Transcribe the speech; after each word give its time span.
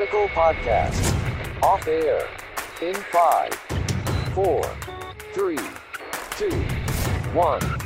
Radical 0.00 0.28
Podcast. 0.28 1.62
Off 1.62 1.86
air. 1.86 2.26
In 2.80 2.94
5, 2.94 3.54
4, 4.34 4.62
3, 5.34 5.58
2, 6.38 6.50
1. 7.34 7.79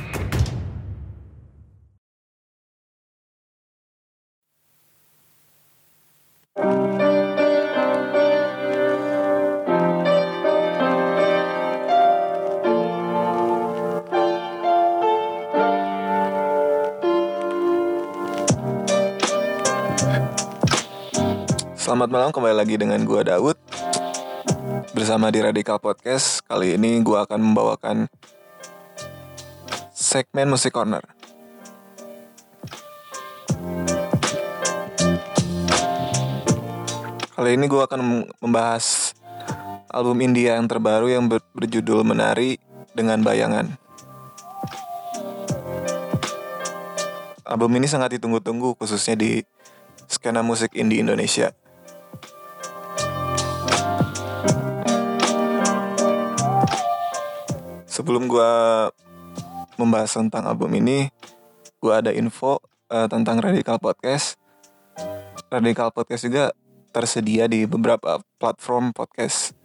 Selamat 21.95 22.11
malam 22.11 22.31
kembali 22.35 22.55
lagi 22.59 22.75
dengan 22.75 22.99
gua 23.07 23.23
Daud. 23.23 23.55
Bersama 24.91 25.31
di 25.31 25.39
Radikal 25.39 25.79
Podcast 25.79 26.43
Kali 26.43 26.75
ini 26.75 26.99
gua 26.99 27.23
akan 27.23 27.39
membawakan 27.39 28.11
Segmen 29.95 30.51
Musik 30.51 30.75
Corner. 30.75 30.99
Kali 37.31 37.55
ini 37.55 37.63
gua 37.71 37.87
akan 37.87 38.27
membahas 38.43 39.15
Album 39.87 40.19
India 40.19 40.59
yang 40.59 40.67
terbaru 40.67 41.07
yang 41.07 41.31
ber- 41.31 41.47
berjudul 41.55 42.03
Menari 42.03 42.59
dengan 42.91 43.23
Bayangan. 43.23 43.71
Album 47.47 47.71
ini 47.79 47.87
sangat 47.87 48.19
ditunggu-tunggu 48.19 48.75
khususnya 48.75 49.15
di 49.15 49.47
skena 50.11 50.43
musik 50.43 50.75
indie 50.75 50.99
Indonesia. 50.99 51.55
Sebelum 57.95 58.27
gua 58.27 58.91
membahas 59.79 60.11
tentang 60.19 60.43
album 60.43 60.67
ini, 60.75 61.07
gua 61.79 62.03
ada 62.03 62.11
info 62.11 62.59
eh, 62.91 63.07
tentang 63.07 63.39
Radical 63.39 63.79
Podcast. 63.79 64.35
Radical 65.47 65.95
Podcast 65.95 66.27
juga 66.27 66.51
tersedia 66.91 67.47
di 67.47 67.63
beberapa 67.63 68.19
platform 68.35 68.91
podcast. 68.91 69.55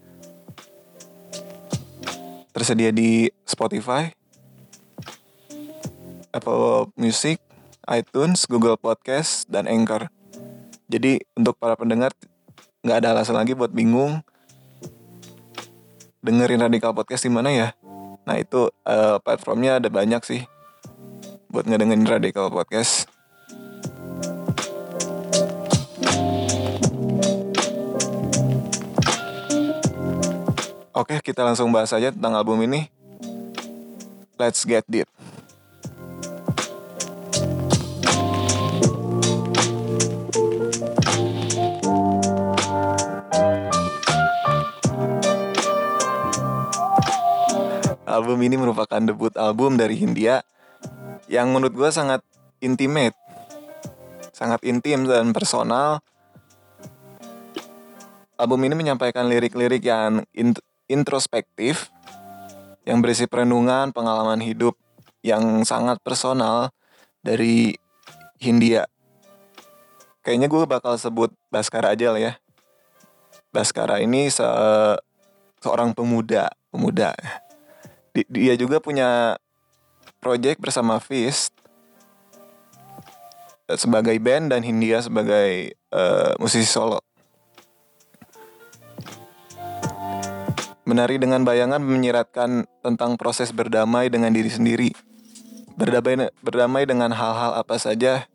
Tersedia 2.54 2.94
di 2.94 3.26
Spotify, 3.42 4.14
Apple 6.30 6.94
Music, 6.94 7.42
iTunes, 7.90 8.46
Google 8.46 8.78
Podcast, 8.78 9.50
dan 9.50 9.66
Anchor. 9.66 10.06
Jadi 10.86 11.18
untuk 11.34 11.58
para 11.58 11.74
pendengar 11.74 12.14
nggak 12.86 12.98
ada 13.02 13.10
alasan 13.10 13.42
lagi 13.42 13.58
buat 13.58 13.74
bingung 13.74 14.22
dengerin 16.22 16.62
Radikal 16.62 16.94
Podcast 16.94 17.26
di 17.26 17.32
mana 17.34 17.50
ya. 17.50 17.79
Nah 18.30 18.38
itu 18.38 18.70
eh, 18.86 19.18
platformnya 19.26 19.82
ada 19.82 19.90
banyak 19.90 20.22
sih 20.22 20.46
buat 21.50 21.66
ngedengerin 21.66 22.06
Radikal 22.06 22.46
Podcast. 22.46 23.10
Oke 30.94 31.18
kita 31.26 31.42
langsung 31.42 31.74
bahas 31.74 31.90
aja 31.90 32.14
tentang 32.14 32.38
album 32.38 32.62
ini. 32.62 32.86
Let's 34.38 34.62
get 34.62 34.86
deep. 34.86 35.10
Album 48.10 48.42
ini 48.42 48.58
merupakan 48.58 48.98
debut 48.98 49.30
album 49.38 49.78
dari 49.78 49.94
Hindia 49.94 50.42
yang 51.30 51.54
menurut 51.54 51.70
gue 51.70 51.90
sangat 51.94 52.26
intimate, 52.58 53.14
sangat 54.34 54.58
intim 54.66 55.06
dan 55.06 55.30
personal. 55.30 56.02
Album 58.34 58.66
ini 58.66 58.74
menyampaikan 58.74 59.30
lirik-lirik 59.30 59.86
yang 59.86 60.26
int- 60.34 60.64
introspektif, 60.90 61.86
yang 62.82 62.98
berisi 62.98 63.30
perenungan 63.30 63.94
pengalaman 63.94 64.42
hidup 64.42 64.74
yang 65.22 65.62
sangat 65.62 66.02
personal 66.02 66.74
dari 67.22 67.78
Hindia. 68.42 68.90
Kayaknya 70.26 70.48
gue 70.50 70.62
bakal 70.66 70.98
sebut 70.98 71.30
Baskara 71.46 71.94
aja 71.94 72.10
lah 72.10 72.20
ya. 72.20 72.32
Baskara 73.54 74.02
ini 74.02 74.26
se- 74.32 74.98
seorang 75.62 75.94
pemuda, 75.94 76.50
pemuda 76.72 77.14
di- 78.14 78.28
dia 78.28 78.54
juga 78.58 78.82
punya 78.82 79.38
project 80.20 80.60
bersama 80.60 80.98
Fist 80.98 81.54
eh, 83.70 83.78
sebagai 83.78 84.14
band 84.18 84.52
dan 84.52 84.60
Hindia 84.66 85.00
sebagai 85.00 85.74
eh, 85.74 86.32
musisi 86.38 86.66
solo. 86.66 87.00
Menari 90.90 91.22
dengan 91.22 91.46
bayangan 91.46 91.78
menyiratkan 91.78 92.66
tentang 92.82 93.14
proses 93.14 93.54
berdamai 93.54 94.10
dengan 94.10 94.34
diri 94.34 94.50
sendiri. 94.50 94.90
Berdamai 95.78 96.34
berdamai 96.42 96.82
dengan 96.82 97.14
hal-hal 97.14 97.62
apa 97.62 97.78
saja 97.78 98.26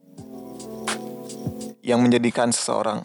yang 1.84 2.00
menjadikan 2.00 2.50
seseorang. 2.56 3.04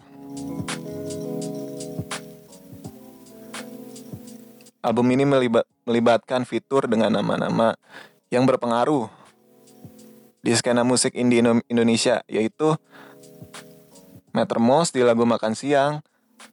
Album 4.81 5.13
ini 5.13 5.29
melibat, 5.29 5.69
melibatkan 5.91 6.47
fitur 6.47 6.87
dengan 6.87 7.11
nama-nama 7.11 7.75
yang 8.31 8.47
berpengaruh 8.47 9.11
di 10.41 10.55
skena 10.55 10.87
musik 10.87 11.19
indie 11.19 11.43
Indo- 11.43 11.67
Indonesia, 11.67 12.23
yaitu 12.31 12.79
Metermos 14.31 14.95
di 14.95 15.03
lagu 15.03 15.27
Makan 15.27 15.59
Siang, 15.59 16.07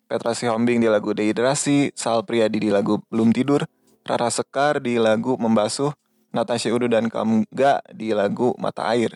Petra 0.09 0.33
Sihombing 0.33 0.81
di 0.81 0.89
lagu 0.89 1.13
Dehidrasi, 1.13 1.93
Sal 1.93 2.25
Priadi 2.25 2.57
di 2.57 2.73
lagu 2.73 2.97
Belum 3.13 3.29
Tidur, 3.29 3.69
Rara 4.01 4.33
Sekar 4.33 4.81
di 4.81 4.97
lagu 4.97 5.37
Membasuh, 5.37 5.93
Natasha 6.33 6.73
Udu 6.73 6.89
dan 6.89 7.05
Kamga 7.05 7.85
di 7.93 8.17
lagu 8.17 8.57
Mata 8.57 8.89
Air. 8.89 9.13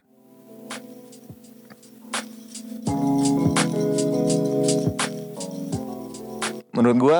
Menurut 6.71 6.97
gua 7.01 7.19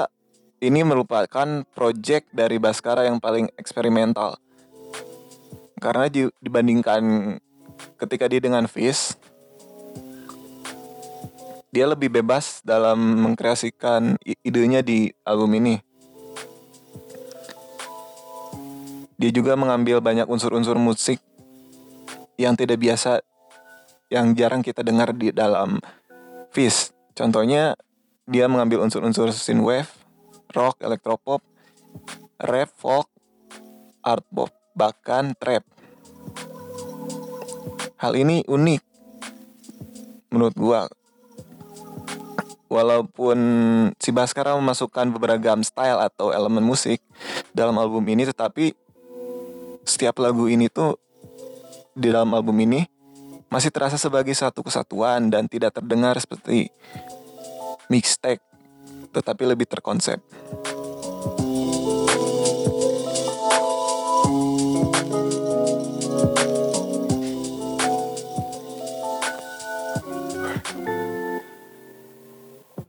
ini 0.61 0.85
merupakan 0.85 1.66
project 1.73 2.29
dari 2.29 2.61
Baskara 2.61 3.09
yang 3.09 3.17
paling 3.17 3.49
eksperimental. 3.57 4.38
Karena 5.81 6.05
di- 6.05 6.29
dibandingkan 6.38 7.01
ketika 7.97 8.29
dia 8.29 8.38
dengan 8.38 8.69
Fish, 8.69 9.17
dia 11.73 11.89
lebih 11.89 12.13
bebas 12.13 12.61
dalam 12.61 12.99
mengkreasikan 13.25 14.22
idenya 14.45 14.85
di 14.85 15.09
album 15.25 15.57
ini. 15.57 15.81
Dia 19.17 19.31
juga 19.33 19.57
mengambil 19.57 19.97
banyak 19.97 20.29
unsur-unsur 20.29 20.78
musik 20.78 21.17
yang 22.38 22.53
tidak 22.53 22.78
biasa, 22.81 23.22
yang 24.13 24.38
jarang 24.38 24.61
kita 24.61 24.85
dengar 24.85 25.13
di 25.13 25.33
dalam 25.33 25.81
Fish. 26.53 26.93
Contohnya, 27.17 27.73
dia 28.29 28.45
mengambil 28.45 28.81
unsur-unsur 28.85 29.33
synthwave, 29.33 30.00
rock, 30.53 30.79
elektropop, 30.84 31.41
rap, 32.39 32.69
folk, 32.75 33.07
art 34.03 34.25
pop, 34.29 34.51
bahkan 34.78 35.34
trap. 35.38 35.63
Hal 38.01 38.17
ini 38.17 38.41
unik 38.50 38.81
menurut 40.34 40.56
gua. 40.57 40.81
Walaupun 42.72 43.38
si 43.99 44.16
Baskara 44.16 44.55
memasukkan 44.55 45.11
beberapa 45.11 45.59
style 45.59 45.99
atau 45.99 46.31
elemen 46.31 46.64
musik 46.64 47.03
dalam 47.52 47.76
album 47.76 48.08
ini, 48.08 48.23
tetapi 48.23 48.72
setiap 49.84 50.23
lagu 50.23 50.47
ini 50.47 50.72
tuh 50.72 50.96
di 51.91 52.08
dalam 52.08 52.31
album 52.31 52.55
ini 52.64 52.87
masih 53.52 53.67
terasa 53.67 53.99
sebagai 53.99 54.31
satu 54.31 54.64
kesatuan 54.64 55.28
dan 55.28 55.52
tidak 55.52 55.76
terdengar 55.76 56.16
seperti 56.16 56.72
mixtape, 57.91 58.40
tetapi 59.11 59.43
lebih 59.43 59.67
terkonsep. 59.67 60.23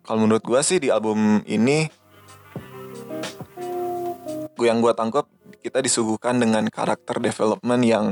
Kalau 0.02 0.28
menurut 0.28 0.44
gua 0.44 0.60
sih 0.60 0.76
di 0.76 0.92
album 0.92 1.40
ini 1.48 1.88
gue 4.52 4.66
yang 4.68 4.84
gua 4.84 4.92
tangkap 4.92 5.24
kita 5.64 5.80
disuguhkan 5.80 6.36
dengan 6.36 6.68
karakter 6.68 7.16
development 7.16 7.82
yang 7.82 8.06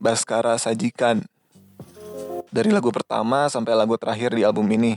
Baskara 0.00 0.56
sajikan 0.56 1.22
dari 2.48 2.72
lagu 2.72 2.88
pertama 2.88 3.52
sampai 3.52 3.76
lagu 3.76 4.00
terakhir 4.00 4.32
di 4.32 4.48
album 4.48 4.64
ini. 4.72 4.96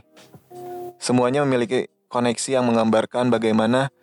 Semuanya 0.96 1.44
memiliki 1.44 1.92
koneksi 2.10 2.58
yang 2.58 2.66
menggambarkan 2.66 3.30
bagaimana 3.30 3.94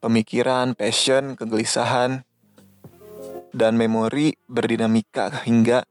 pemikiran, 0.00 0.72
passion, 0.72 1.36
kegelisahan, 1.36 2.24
dan 3.54 3.76
memori 3.78 4.34
berdinamika 4.48 5.30
hingga 5.44 5.86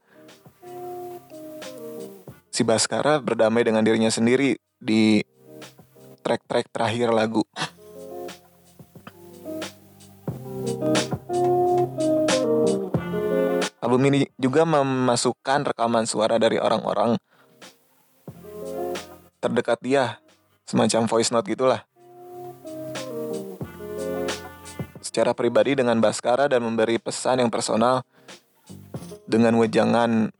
si 2.52 2.62
Baskara 2.66 3.18
berdamai 3.18 3.64
dengan 3.64 3.82
dirinya 3.82 4.12
sendiri 4.12 4.58
di 4.78 5.24
track-track 6.22 6.70
terakhir 6.70 7.10
lagu. 7.14 7.42
Album 13.84 14.00
ini 14.08 14.26
juga 14.40 14.64
memasukkan 14.64 15.70
rekaman 15.70 16.08
suara 16.08 16.40
dari 16.40 16.56
orang-orang 16.56 17.20
terdekat 19.44 19.76
dia, 19.84 20.23
semacam 20.64 21.08
voice 21.08 21.30
note 21.32 21.48
gitulah. 21.48 21.80
Secara 25.04 25.36
pribadi 25.36 25.78
dengan 25.78 26.00
Baskara 26.02 26.50
dan 26.50 26.64
memberi 26.64 26.98
pesan 26.98 27.44
yang 27.44 27.52
personal 27.52 28.02
dengan 29.28 29.54
wejangan 29.56 30.32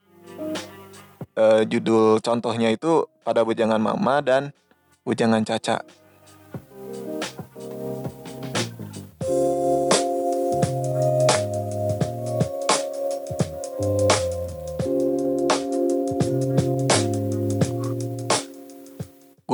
uh, 1.38 1.62
judul 1.62 2.18
contohnya 2.18 2.74
itu 2.74 3.06
pada 3.22 3.46
wejangan 3.46 3.78
Mama 3.78 4.20
dan 4.24 4.50
wejangan 5.06 5.44
Caca. 5.46 5.84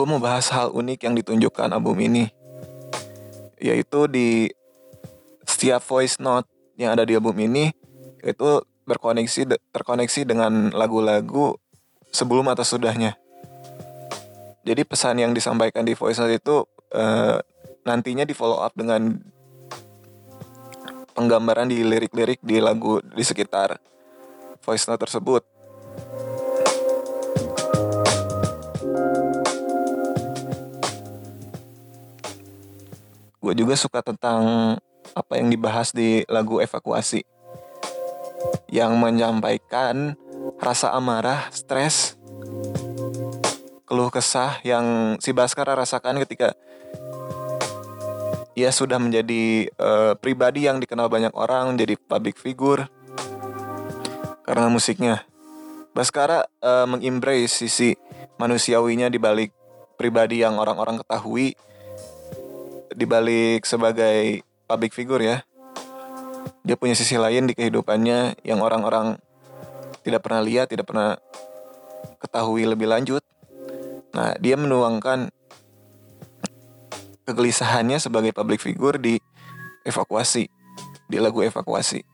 Gue 0.00 0.08
mau 0.08 0.16
bahas 0.16 0.48
hal 0.48 0.72
unik 0.72 1.04
yang 1.04 1.12
ditunjukkan 1.12 1.76
album 1.76 2.00
ini. 2.00 2.32
Yaitu 3.60 4.08
di 4.08 4.48
setiap 5.44 5.84
voice 5.84 6.16
note 6.16 6.48
yang 6.80 6.96
ada 6.96 7.04
di 7.04 7.12
album 7.12 7.36
ini 7.36 7.68
itu 8.24 8.64
berkoneksi 8.88 9.60
terkoneksi 9.68 10.24
dengan 10.24 10.72
lagu-lagu 10.72 11.52
sebelum 12.08 12.48
atau 12.48 12.64
sudahnya. 12.64 13.20
Jadi 14.64 14.88
pesan 14.88 15.20
yang 15.20 15.36
disampaikan 15.36 15.84
di 15.84 15.92
voice 15.92 16.16
note 16.16 16.32
itu 16.32 16.64
uh, 16.96 17.36
nantinya 17.84 18.24
di 18.24 18.32
follow 18.32 18.64
up 18.64 18.72
dengan 18.72 19.20
penggambaran 21.12 21.68
di 21.68 21.84
lirik-lirik 21.84 22.40
di 22.40 22.56
lagu 22.56 23.04
di 23.04 23.20
sekitar 23.20 23.76
voice 24.64 24.88
note 24.88 25.04
tersebut. 25.04 25.44
Gue 33.40 33.52
juga 33.56 33.74
suka 33.74 34.04
tentang 34.04 34.76
apa 35.16 35.32
yang 35.40 35.48
dibahas 35.48 35.96
di 35.96 36.22
lagu 36.28 36.60
evakuasi 36.60 37.24
yang 38.68 38.96
menyampaikan 39.00 40.14
rasa 40.60 40.92
amarah, 40.92 41.48
stres, 41.50 42.16
keluh 43.88 44.12
kesah 44.12 44.60
yang 44.62 45.16
si 45.18 45.34
Baskara 45.34 45.74
rasakan 45.74 46.22
ketika 46.22 46.54
ia 48.54 48.70
sudah 48.70 49.00
menjadi 49.00 49.72
uh, 49.80 50.12
pribadi 50.20 50.68
yang 50.68 50.78
dikenal 50.78 51.08
banyak 51.08 51.32
orang, 51.32 51.80
jadi 51.80 51.96
public 51.96 52.36
figure 52.36 52.86
karena 54.44 54.68
musiknya. 54.68 55.24
Baskara 55.90 56.46
uh, 56.62 56.86
mengembrace 56.86 57.66
sisi 57.66 57.96
manusiawinya 58.38 59.10
di 59.10 59.18
balik 59.18 59.50
pribadi 59.98 60.40
yang 60.44 60.60
orang-orang 60.60 61.02
ketahui 61.02 61.58
dibalik 62.94 63.62
sebagai 63.64 64.42
public 64.66 64.92
figure 64.94 65.22
ya. 65.22 65.36
Dia 66.66 66.76
punya 66.76 66.98
sisi 66.98 67.16
lain 67.16 67.48
di 67.48 67.54
kehidupannya 67.56 68.42
yang 68.44 68.60
orang-orang 68.60 69.16
tidak 70.02 70.24
pernah 70.24 70.42
lihat 70.44 70.66
tidak 70.72 70.88
pernah 70.88 71.16
ketahui 72.20 72.66
lebih 72.66 72.88
lanjut. 72.88 73.22
Nah 74.12 74.34
dia 74.42 74.58
menuangkan 74.58 75.30
kegelisahannya 77.24 78.02
sebagai 78.02 78.34
public 78.34 78.58
figure 78.58 78.98
di 78.98 79.22
evakuasi 79.86 80.50
di 81.06 81.16
lagu 81.18 81.42
evakuasi 81.46 82.09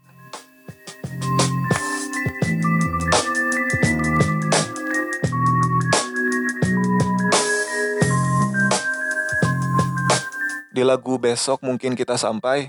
di 10.76 10.84
lagu 10.84 11.16
besok 11.16 11.64
mungkin 11.64 11.96
kita 11.96 12.20
sampai. 12.20 12.68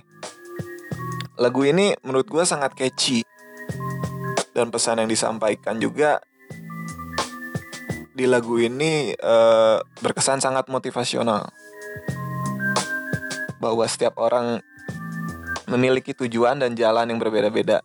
Lagu 1.36 1.68
ini 1.68 1.92
menurut 2.08 2.24
gue 2.32 2.48
sangat 2.48 2.72
catchy. 2.72 3.28
Dan 4.56 4.72
pesan 4.72 5.04
yang 5.04 5.12
disampaikan 5.12 5.78
juga 5.78 6.24
di 8.16 8.26
lagu 8.26 8.58
ini 8.58 9.12
uh, 9.20 9.84
berkesan 10.00 10.40
sangat 10.40 10.72
motivasional. 10.72 11.52
Bahwa 13.60 13.84
setiap 13.84 14.16
orang 14.24 14.64
memiliki 15.68 16.16
tujuan 16.16 16.64
dan 16.64 16.80
jalan 16.80 17.12
yang 17.12 17.20
berbeda-beda. 17.20 17.84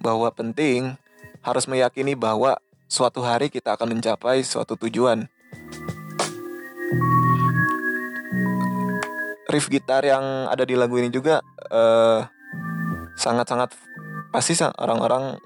Bahwa 0.00 0.32
penting 0.32 0.96
harus 1.44 1.68
meyakini 1.68 2.16
bahwa 2.16 2.56
suatu 2.88 3.20
hari 3.20 3.52
kita 3.52 3.76
akan 3.76 4.00
mencapai 4.00 4.40
suatu 4.40 4.74
tujuan 4.74 5.28
riff 9.56 9.72
gitar 9.72 10.04
yang 10.04 10.52
ada 10.52 10.68
di 10.68 10.76
lagu 10.76 11.00
ini 11.00 11.08
juga 11.08 11.40
sangat 13.16 13.48
sangat-sangat 13.48 13.72
pasti 14.28 14.52
orang-orang 14.76 15.40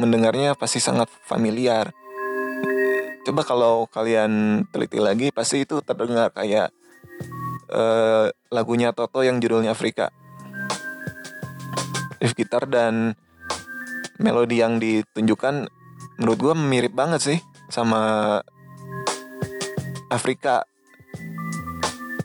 mendengarnya 0.00 0.56
pasti 0.56 0.80
sangat 0.80 1.12
familiar. 1.28 1.92
Coba 3.28 3.44
kalau 3.44 3.84
kalian 3.92 4.64
teliti 4.72 4.96
lagi 4.96 5.28
pasti 5.28 5.68
itu 5.68 5.84
terdengar 5.84 6.32
kayak 6.32 6.72
uh, 7.68 8.32
lagunya 8.48 8.96
Toto 8.96 9.20
yang 9.20 9.38
judulnya 9.38 9.76
Afrika. 9.76 10.08
Riff 12.16 12.32
gitar 12.32 12.64
dan 12.64 13.12
melodi 14.16 14.64
yang 14.64 14.80
ditunjukkan 14.80 15.68
menurut 16.16 16.38
gue 16.40 16.54
mirip 16.56 16.96
banget 16.96 17.20
sih 17.20 17.38
sama 17.68 18.40
Afrika 20.08 20.64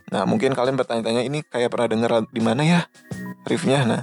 Nah, 0.07 0.23
mungkin 0.23 0.55
kalian 0.55 0.79
bertanya-tanya 0.79 1.19
ini 1.27 1.43
kayak 1.43 1.67
pernah 1.67 1.91
denger 1.91 2.31
di 2.31 2.39
mana 2.39 2.63
ya 2.63 2.81
riffnya. 3.43 3.83
Nah, 3.83 4.01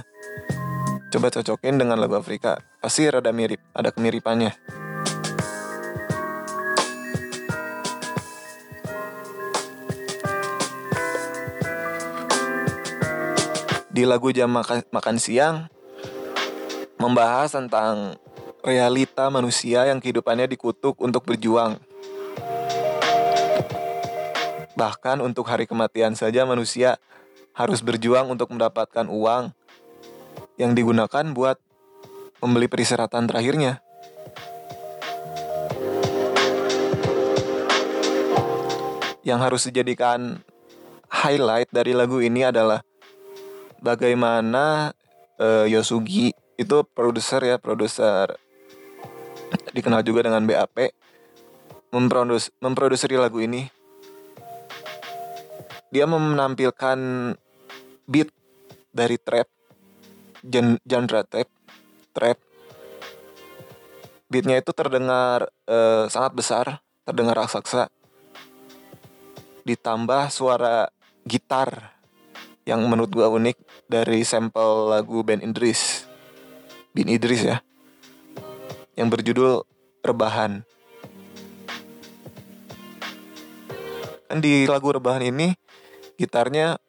coba 1.09 1.33
cocokin 1.33 1.81
dengan 1.81 1.97
lagu 1.97 2.13
Afrika. 2.13 2.61
Pasti 2.77 3.09
rada 3.09 3.33
mirip, 3.33 3.57
ada 3.73 3.89
kemiripannya. 3.89 4.53
Di 13.89 14.03
lagu 14.05 14.29
jam 14.29 14.51
makan, 14.53 14.85
makan 14.91 15.17
siang 15.17 15.71
membahas 17.01 17.49
tentang 17.49 18.19
realita 18.61 19.31
manusia 19.33 19.89
yang 19.89 19.97
kehidupannya 19.97 20.51
dikutuk 20.51 21.01
untuk 21.01 21.25
berjuang 21.25 21.81
Bahkan 24.75 25.23
untuk 25.23 25.47
hari 25.47 25.63
kematian 25.67 26.19
saja 26.19 26.43
manusia 26.43 26.99
harus 27.55 27.79
berjuang 27.79 28.27
untuk 28.27 28.51
mendapatkan 28.51 29.07
uang 29.07 29.55
yang 30.59 30.75
digunakan 30.75 31.25
buat 31.31 31.59
membeli 32.43 32.67
peristirahatan 32.67 33.31
terakhirnya. 33.31 33.79
Yang 39.25 39.39
harus 39.41 39.61
dijadikan 39.71 40.43
highlight 41.09 41.71
dari 41.71 41.95
lagu 41.95 42.21
ini 42.21 42.45
adalah 42.45 42.85
bagaimana 43.81 44.93
uh, 45.39 45.65
Yosugi 45.65 46.35
itu 46.59 46.77
produser 46.93 47.41
ya, 47.41 47.57
produser 47.57 48.37
dikenal 49.75 50.03
juga 50.07 50.27
dengan 50.27 50.43
BAP 50.47 50.91
memproduksi 51.91 52.51
memproduksi 52.59 53.07
lagu 53.15 53.39
ini 53.43 53.71
dia 55.93 56.05
menampilkan 56.09 56.99
beat 58.05 58.29
dari 58.93 59.17
trap 59.19 59.49
genre 60.85 61.21
trap 61.25 61.49
trap. 62.13 62.37
Beatnya 64.25 64.57
itu 64.61 64.71
terdengar 64.73 65.49
uh, 65.69 66.05
sangat 66.09 66.31
besar 66.33 66.65
terdengar 67.05 67.37
raksasa. 67.37 67.89
Ditambah 69.65 70.29
suara 70.33 70.89
gitar 71.25 71.93
yang 72.65 72.81
menurut 72.89 73.13
gua 73.13 73.29
unik 73.29 73.85
dari 73.85 74.25
sampel 74.25 74.89
lagu 74.89 75.21
Ben 75.21 75.41
Idris. 75.41 76.09
Bin 76.93 77.09
Idris 77.09 77.45
ya. 77.45 77.57
Yang 78.97 79.07
berjudul 79.19 79.53
Rebahan. 80.05 80.61
Kan 84.25 84.41
di 84.41 84.65
lagu 84.65 84.89
rebahan 84.89 85.21
ini 85.21 85.53
gitarnya 86.15 86.79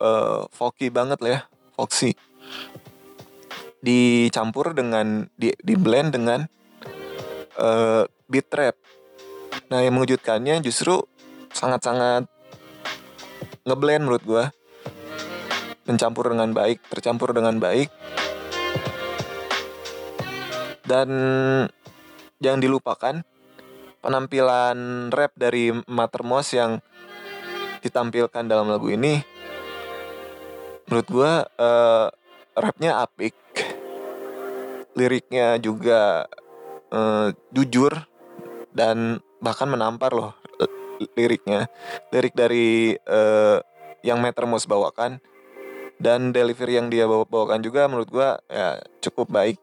uh, 0.00 0.48
folky 0.52 0.88
banget 0.88 1.18
lah 1.20 1.30
ya 1.30 1.40
dicampur 3.84 4.72
dengan 4.72 5.28
di, 5.36 5.52
di 5.60 5.74
blend 5.76 6.16
dengan 6.16 6.40
uh, 7.60 8.08
beat 8.26 8.48
trap. 8.48 8.80
Nah 9.68 9.84
yang 9.84 10.00
mengejutkannya 10.00 10.64
justru 10.64 11.04
sangat-sangat 11.52 12.24
ngeblend 13.68 14.08
menurut 14.08 14.24
gue 14.24 14.44
mencampur 15.84 16.32
dengan 16.32 16.56
baik 16.56 16.80
tercampur 16.88 17.36
dengan 17.36 17.60
baik. 17.60 17.92
Dan 20.84 21.08
jangan 22.40 22.60
dilupakan 22.60 23.14
penampilan 24.04 25.08
rap 25.12 25.32
dari 25.36 25.72
Matermos 25.72 26.52
yang 26.52 26.80
ditampilkan 27.84 28.48
dalam 28.48 28.72
lagu 28.72 28.88
ini 28.88 29.20
menurut 30.88 31.08
gue 31.08 31.32
uh, 31.60 32.08
rapnya 32.56 33.04
apik. 33.04 33.36
Liriknya 34.94 35.58
juga 35.58 36.24
uh, 36.94 37.28
jujur 37.50 37.92
dan 38.70 39.20
bahkan 39.42 39.68
menampar 39.68 40.14
loh 40.14 40.32
liriknya. 41.18 41.66
Lirik 42.14 42.32
dari 42.32 42.94
uh, 43.04 43.58
yang 44.06 44.22
Metermos 44.22 44.64
bawakan 44.64 45.18
dan 45.98 46.30
delivery 46.30 46.78
yang 46.78 46.88
dia 46.88 47.04
bawa 47.10 47.26
bawakan 47.26 47.60
juga 47.62 47.86
menurut 47.90 48.08
gue 48.10 48.28
ya 48.50 48.78
cukup 49.02 49.30
baik 49.30 49.58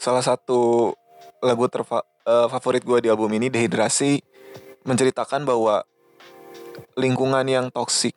salah 0.00 0.24
satu 0.24 0.96
lagu 1.44 1.68
terfavorit 1.68 2.80
uh, 2.80 2.86
gue 2.88 2.98
di 3.04 3.08
album 3.12 3.28
ini 3.36 3.52
Dehidrasi 3.52 4.24
menceritakan 4.88 5.44
bahwa 5.44 5.84
lingkungan 6.96 7.44
yang 7.44 7.68
toksik 7.68 8.16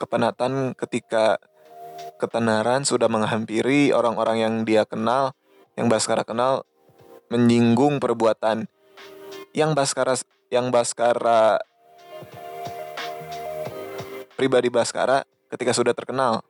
kepenatan 0.00 0.72
ketika 0.72 1.36
ketenaran 2.16 2.88
sudah 2.88 3.04
menghampiri 3.12 3.92
orang-orang 3.92 4.40
yang 4.40 4.54
dia 4.64 4.88
kenal 4.88 5.36
yang 5.76 5.92
Baskara 5.92 6.24
kenal 6.24 6.64
menyinggung 7.28 8.00
perbuatan 8.00 8.64
yang 9.52 9.76
Baskara 9.76 10.16
yang 10.48 10.72
Baskara 10.72 11.60
pribadi 14.40 14.72
Baskara 14.72 15.28
ketika 15.52 15.76
sudah 15.76 15.92
terkenal 15.92 16.40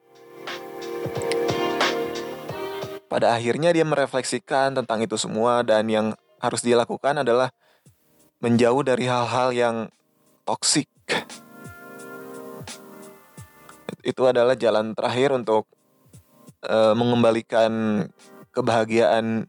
pada 3.15 3.31
akhirnya 3.31 3.71
dia 3.71 3.87
merefleksikan 3.87 4.75
tentang 4.75 4.99
itu 5.07 5.15
semua 5.15 5.63
dan 5.63 5.87
yang 5.87 6.19
harus 6.43 6.67
dia 6.67 6.75
lakukan 6.75 7.23
adalah 7.23 7.55
menjauh 8.43 8.83
dari 8.83 9.07
hal-hal 9.07 9.55
yang 9.55 9.77
toksik. 10.43 10.91
Itu 14.03 14.27
adalah 14.27 14.59
jalan 14.59 14.99
terakhir 14.99 15.31
untuk 15.31 15.71
uh, 16.67 16.99
mengembalikan 16.99 18.03
kebahagiaan 18.51 19.47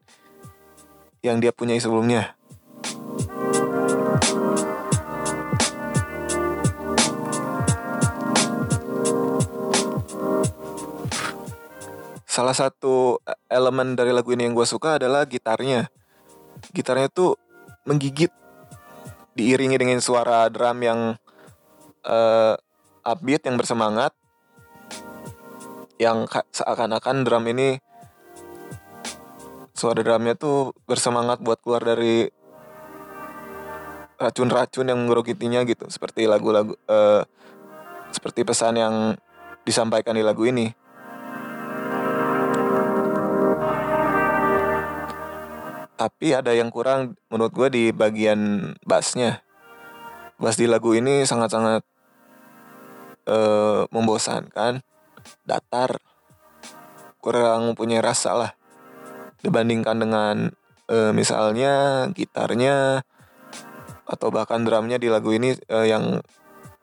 yang 1.25 1.41
dia 1.41 1.49
punya 1.49 1.73
sebelumnya. 1.81 2.34
Salah 12.35 12.51
satu 12.51 13.23
e, 13.23 13.31
elemen 13.47 13.95
dari 13.95 14.11
lagu 14.11 14.35
ini 14.35 14.43
yang 14.43 14.51
gue 14.51 14.67
suka 14.67 14.99
adalah 14.99 15.23
gitarnya. 15.23 15.87
Gitarnya 16.75 17.07
tuh 17.07 17.39
menggigit, 17.87 18.27
diiringi 19.39 19.79
dengan 19.79 20.03
suara 20.03 20.47
drum 20.51 20.79
yang 20.83 20.99
uh, 22.07 22.55
upbeat, 23.03 23.45
yang 23.45 23.59
bersemangat, 23.59 24.15
yang 26.01 26.25
seakan-akan 26.27 27.27
drum 27.27 27.45
ini 27.51 27.77
suara 29.75 29.99
drumnya 30.01 30.39
tuh 30.39 30.71
bersemangat 30.87 31.43
buat 31.43 31.59
keluar 31.59 31.83
dari 31.83 32.31
racun-racun 34.15 34.87
yang 34.87 34.97
menggerogitinya 35.03 35.61
gitu, 35.67 35.91
seperti 35.91 36.25
lagu-lagu, 36.25 36.73
uh, 36.87 37.21
seperti 38.09 38.47
pesan 38.47 38.79
yang 38.79 38.95
disampaikan 39.67 40.15
di 40.15 40.23
lagu 40.23 40.47
ini. 40.47 40.84
Tapi 45.95 46.35
ada 46.35 46.51
yang 46.51 46.67
kurang 46.71 47.15
menurut 47.31 47.51
gue 47.55 47.67
di 47.71 47.83
bagian 47.95 48.73
bassnya. 48.83 49.43
Bass 50.35 50.59
di 50.59 50.67
lagu 50.67 50.91
ini 50.91 51.23
sangat-sangat 51.23 51.79
uh, 53.31 53.87
membosankan 53.87 54.83
datar 55.47 55.95
kurang 57.23 57.73
punya 57.73 58.03
rasa 58.03 58.35
lah 58.35 58.51
dibandingkan 59.39 59.95
dengan 59.95 60.35
uh, 60.91 61.11
misalnya 61.15 62.05
gitarnya 62.11 63.01
atau 64.05 64.29
bahkan 64.29 64.61
drumnya 64.67 65.01
di 65.01 65.09
lagu 65.09 65.33
ini 65.33 65.55
uh, 65.71 65.87
yang 65.87 66.21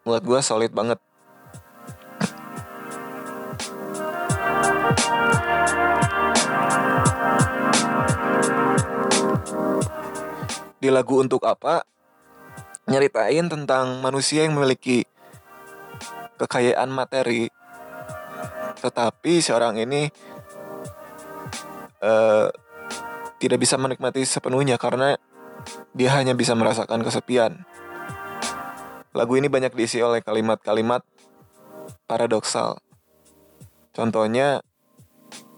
menurut 0.02 0.24
gue 0.24 0.40
solid 0.42 0.72
banget 0.74 0.98
di 10.82 10.90
lagu 10.90 11.22
Untuk 11.22 11.46
Apa 11.46 11.86
nyeritain 12.90 13.46
tentang 13.46 14.02
manusia 14.02 14.42
yang 14.42 14.58
memiliki 14.58 15.06
kekayaan 16.42 16.90
materi 16.90 17.46
tetapi 18.82 19.38
seorang 19.38 19.78
ini 19.78 20.10
uh, 22.02 22.50
tidak 23.38 23.58
bisa 23.62 23.78
menikmati 23.78 24.26
sepenuhnya 24.26 24.74
karena 24.74 25.14
dia 25.94 26.10
hanya 26.18 26.34
bisa 26.34 26.58
merasakan 26.58 27.06
kesepian. 27.06 27.62
Lagu 29.14 29.38
ini 29.38 29.46
banyak 29.46 29.70
diisi 29.70 30.02
oleh 30.02 30.18
kalimat-kalimat 30.18 31.06
paradoksal. 32.10 32.82
Contohnya 33.94 34.66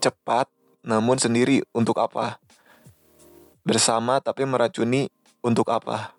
cepat 0.04 0.52
namun 0.84 1.16
sendiri 1.16 1.64
untuk 1.72 1.96
apa? 1.96 2.43
Bersama 3.64 4.20
tapi 4.20 4.44
meracuni 4.44 5.08
untuk 5.40 5.72
apa? 5.72 6.12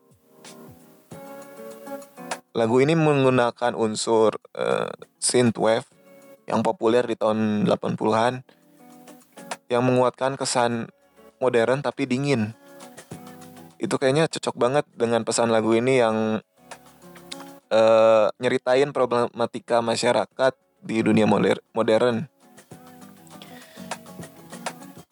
Lagu 2.57 2.81
ini 2.81 2.97
menggunakan 2.97 3.77
unsur 3.77 4.41
uh, 4.57 4.89
synthwave 5.21 5.85
yang 6.49 6.65
populer 6.65 7.05
di 7.05 7.13
tahun 7.13 7.69
80-an 7.69 8.41
yang 9.69 9.83
menguatkan 9.85 10.41
kesan 10.41 10.89
modern 11.37 11.85
tapi 11.85 12.09
dingin. 12.09 12.57
Itu 13.77 14.01
kayaknya 14.01 14.25
cocok 14.25 14.55
banget 14.57 14.85
dengan 14.97 15.21
pesan 15.21 15.53
lagu 15.53 15.77
ini 15.77 16.01
yang 16.01 16.41
uh, 17.69 18.25
nyeritain 18.41 18.89
problematika 18.89 19.85
masyarakat 19.85 20.53
di 20.81 21.01
dunia 21.05 21.29
modern 21.29 22.25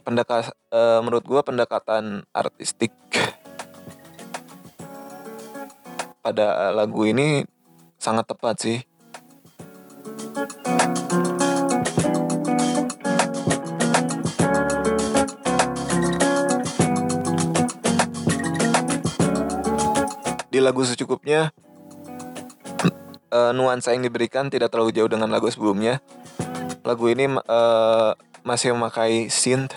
pendekat 0.03 0.51
uh, 0.75 0.99
menurut 0.99 1.23
gue 1.23 1.41
pendekatan 1.41 2.27
artistik 2.35 2.91
pada 6.19 6.71
lagu 6.75 7.07
ini 7.07 7.47
sangat 7.95 8.27
tepat 8.27 8.55
sih. 8.59 8.79
Di 20.53 20.61
lagu 20.61 20.85
secukupnya 20.85 21.49
uh, 23.33 23.51
nuansa 23.51 23.91
yang 23.97 24.05
diberikan 24.05 24.53
tidak 24.53 24.69
terlalu 24.69 24.93
jauh 24.93 25.09
dengan 25.09 25.31
lagu 25.33 25.49
sebelumnya. 25.49 25.99
Lagu 26.85 27.07
ini 27.09 27.25
uh, 27.25 28.13
masih 28.43 28.75
memakai 28.75 29.31
synth 29.31 29.71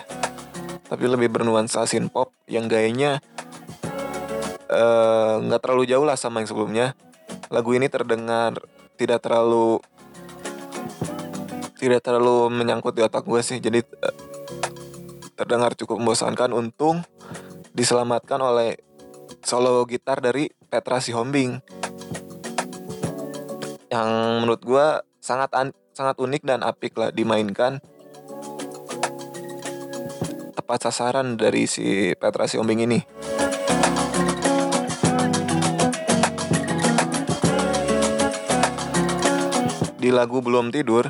tapi 0.87 1.03
lebih 1.07 1.27
bernuansa 1.27 1.83
synth 1.83 2.11
pop 2.11 2.31
yang 2.47 2.71
gayanya 2.71 3.19
eh, 4.71 5.33
nggak 5.43 5.59
uh, 5.59 5.63
terlalu 5.63 5.83
jauh 5.87 6.07
lah 6.07 6.15
sama 6.15 6.39
yang 6.43 6.49
sebelumnya. 6.49 6.95
Lagu 7.51 7.71
ini 7.75 7.87
terdengar 7.91 8.59
tidak 8.95 9.23
terlalu 9.23 9.79
tidak 11.77 12.01
terlalu 12.03 12.51
menyangkut 12.51 12.95
di 12.95 13.03
otak 13.03 13.23
gue 13.27 13.39
sih. 13.43 13.59
Jadi 13.59 13.83
uh, 13.83 14.15
terdengar 15.35 15.75
cukup 15.75 15.99
membosankan 15.99 16.55
untung 16.55 17.03
diselamatkan 17.75 18.39
oleh 18.39 18.79
solo 19.43 19.83
gitar 19.87 20.23
dari 20.23 20.51
Petra 20.71 21.03
Sihombing. 21.03 21.59
Yang 23.91 24.09
menurut 24.43 24.61
gue 24.63 24.87
sangat 25.19 25.51
an 25.55 25.75
sangat 25.91 26.15
unik 26.19 26.43
dan 26.47 26.63
apik 26.63 26.95
lah 26.95 27.11
dimainkan 27.11 27.83
tepat 30.67 30.91
sasaran 30.91 31.39
dari 31.39 31.63
si 31.63 32.11
Petra 32.19 32.43
Siombing 32.43 32.83
ini. 32.83 32.99
Di 39.95 40.11
lagu 40.11 40.43
Belum 40.43 40.67
Tidur, 40.67 41.07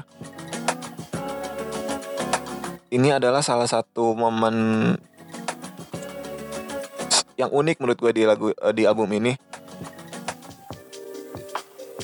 ini 2.94 3.10
adalah 3.10 3.42
salah 3.42 3.66
satu 3.66 4.14
momen 4.14 4.94
yang 7.42 7.50
unik 7.50 7.82
menurut 7.82 7.98
gue 7.98 8.14
di 8.14 8.24
lagu 8.30 8.54
eh, 8.54 8.74
di 8.78 8.86
album 8.86 9.10
ini. 9.10 9.34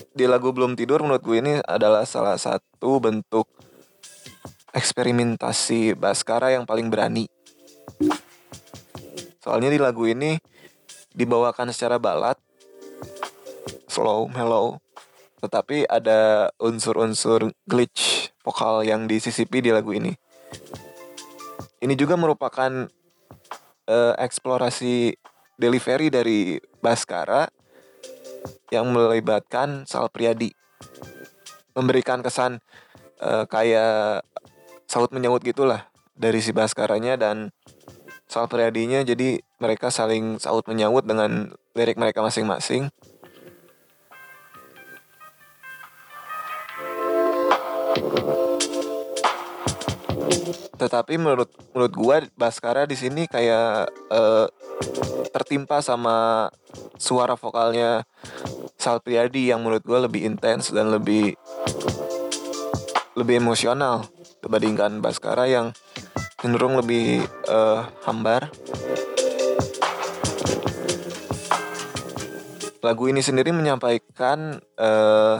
Di 0.09 0.25
lagu 0.25 0.49
Belum 0.49 0.73
Tidur 0.73 1.05
menurut 1.05 1.21
gue 1.21 1.37
ini 1.37 1.61
adalah 1.69 2.01
salah 2.09 2.41
satu 2.41 2.97
bentuk 2.97 3.45
eksperimentasi 4.73 5.93
Baskara 5.93 6.49
yang 6.49 6.65
paling 6.65 6.89
berani. 6.89 7.32
Soalnya 9.43 9.69
di 9.69 9.79
lagu 9.79 10.07
ini 10.07 10.39
dibawakan 11.13 11.69
secara 11.69 11.99
balad, 11.99 12.39
slow, 13.91 14.31
mellow, 14.31 14.79
tetapi 15.43 15.83
ada 15.91 16.49
unsur-unsur 16.57 17.51
glitch 17.67 18.31
vokal 18.41 18.87
yang 18.87 19.05
disisipi 19.05 19.59
di 19.59 19.75
lagu 19.75 19.91
ini. 19.91 20.15
Ini 21.83 21.93
juga 21.99 22.15
merupakan 22.15 22.87
uh, 23.91 24.13
eksplorasi 24.15 25.11
delivery 25.59 26.07
dari 26.07 26.55
Baskara 26.79 27.51
yang 28.71 28.89
melibatkan 28.89 29.83
Sal 29.83 30.07
Priadi. 30.07 30.55
Memberikan 31.75 32.23
kesan 32.23 32.63
uh, 33.19 33.43
kayak 33.45 34.23
saut 34.87 35.09
menyahut 35.09 35.41
gitulah 35.41 35.89
dari 36.13 36.39
si 36.39 36.53
Baskaranya 36.53 37.17
dan 37.17 37.49
Sal 38.33 38.49
Priadinya 38.49 39.05
jadi 39.05 39.37
mereka 39.61 39.93
saling 39.93 40.41
saut 40.41 40.65
menyahut 40.65 41.05
dengan 41.05 41.53
lirik 41.77 42.01
mereka 42.01 42.25
masing-masing. 42.25 42.89
Tetapi 50.81 51.13
menurut 51.21 51.53
menurut 51.77 51.93
gua 51.93 52.25
Baskara 52.33 52.89
di 52.89 52.97
sini 52.97 53.29
kayak 53.29 53.93
uh, 54.09 54.49
tertimpa 55.29 55.85
sama 55.85 56.49
suara 56.97 57.37
vokalnya 57.37 58.01
Sal 58.81 58.97
Priadi 59.05 59.53
yang 59.53 59.61
menurut 59.61 59.85
gua 59.85 60.09
lebih 60.09 60.25
intens 60.25 60.73
dan 60.73 60.89
lebih 60.89 61.37
lebih 63.13 63.45
emosional 63.45 64.09
dibandingkan 64.41 65.05
Baskara 65.05 65.45
yang 65.45 65.69
cenderung 66.43 66.75
lebih 66.75 67.23
uh, 67.47 67.87
hambar. 68.03 68.51
Lagu 72.83 73.07
ini 73.07 73.23
sendiri 73.23 73.55
menyampaikan 73.55 74.59
uh, 74.75 75.39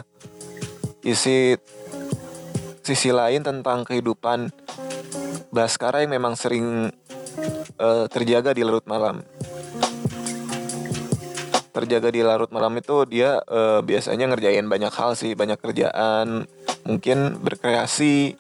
isi 1.03 1.60
sisi 2.79 3.12
lain 3.12 3.43
tentang 3.43 3.83
kehidupan 3.83 4.48
Baskara 5.51 6.07
yang 6.07 6.15
memang 6.15 6.39
sering 6.39 6.88
uh, 7.83 8.07
terjaga 8.07 8.55
di 8.55 8.63
larut 8.63 8.88
malam. 8.88 9.27
Terjaga 11.75 12.10
di 12.15 12.24
larut 12.24 12.48
malam 12.55 12.79
itu 12.79 13.03
dia 13.12 13.43
uh, 13.51 13.83
biasanya 13.83 14.31
ngerjain 14.31 14.72
banyak 14.72 14.93
hal 14.95 15.19
sih, 15.19 15.36
banyak 15.36 15.60
kerjaan, 15.60 16.48
mungkin 16.88 17.38
berkreasi, 17.43 18.39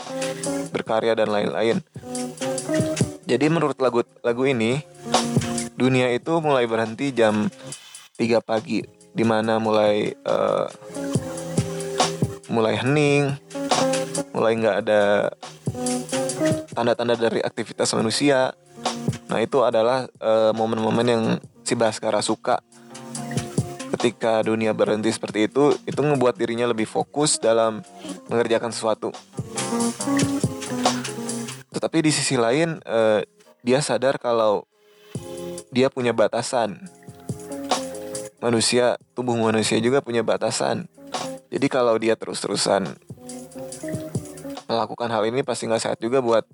berkarya 0.71 1.13
dan 1.13 1.27
lain-lain. 1.27 1.83
Jadi 3.23 3.45
menurut 3.47 3.79
lagu 3.79 4.03
lagu 4.19 4.43
ini 4.43 4.83
dunia 5.79 6.11
itu 6.11 6.37
mulai 6.43 6.67
berhenti 6.67 7.15
jam 7.15 7.47
3 8.19 8.43
pagi 8.43 8.83
di 9.13 9.23
mana 9.23 9.61
mulai 9.61 10.11
uh, 10.25 10.67
mulai 12.53 12.77
hening, 12.77 13.33
mulai 14.35 14.53
nggak 14.59 14.77
ada 14.85 15.33
tanda-tanda 16.73 17.15
dari 17.17 17.39
aktivitas 17.41 17.93
manusia. 17.97 18.53
Nah 19.29 19.41
itu 19.41 19.65
adalah 19.65 20.05
eh, 20.05 20.51
momen-momen 20.53 21.07
uh, 21.09 21.11
yang 21.17 21.23
si 21.65 21.73
Baskara 21.73 22.21
suka. 22.21 22.61
Ketika 23.93 24.45
dunia 24.45 24.73
berhenti 24.73 25.09
seperti 25.09 25.49
itu, 25.49 25.73
itu 25.89 25.97
ngebuat 25.97 26.37
dirinya 26.37 26.69
lebih 26.69 26.85
fokus 26.85 27.41
dalam 27.41 27.81
mengerjakan 28.29 28.69
sesuatu. 28.69 29.09
Tetapi 31.83 31.99
di 31.99 32.15
sisi 32.15 32.39
lain, 32.39 32.79
uh, 32.87 33.19
dia 33.59 33.83
sadar 33.83 34.15
kalau 34.15 34.63
dia 35.67 35.91
punya 35.91 36.15
batasan. 36.15 36.79
Manusia, 38.39 38.95
tubuh 39.11 39.35
manusia 39.35 39.75
juga 39.83 39.99
punya 39.99 40.23
batasan. 40.23 40.87
Jadi 41.51 41.67
kalau 41.67 41.99
dia 41.99 42.15
terus-terusan 42.15 42.87
melakukan 44.63 45.11
hal 45.11 45.27
ini 45.27 45.43
pasti 45.43 45.67
nggak 45.67 45.83
sehat 45.83 45.99
juga 45.99 46.23
buat 46.23 46.47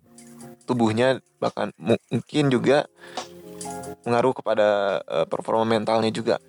tubuhnya 0.66 1.22
bahkan 1.38 1.78
mungkin 1.78 2.50
juga 2.50 2.90
mengaruh 4.10 4.34
kepada 4.34 4.98
uh, 5.06 5.30
performa 5.30 5.62
mentalnya 5.62 6.10
juga. 6.10 6.42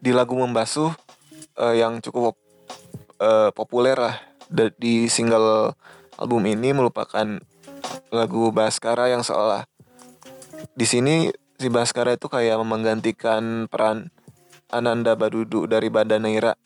Di 0.00 0.16
lagu 0.16 0.32
Membasuh 0.34 0.90
uh, 1.60 1.74
yang 1.76 2.00
cukup 2.00 2.36
uh, 3.20 3.52
populer 3.52 3.94
lah 3.94 4.16
di 4.80 5.06
single 5.06 5.78
album 6.18 6.42
ini 6.48 6.74
merupakan 6.74 7.38
lagu 8.10 8.50
Baskara 8.50 9.06
yang 9.06 9.22
seolah 9.22 9.70
di 10.76 10.86
sini 10.88 11.28
si 11.56 11.68
Baskara 11.68 12.16
itu 12.16 12.28
kayak 12.28 12.60
menggantikan 12.64 13.68
peran 13.68 14.12
Ananda 14.70 15.16
Badudu 15.16 15.66
dari 15.66 15.90
Bandaneira. 15.90 16.56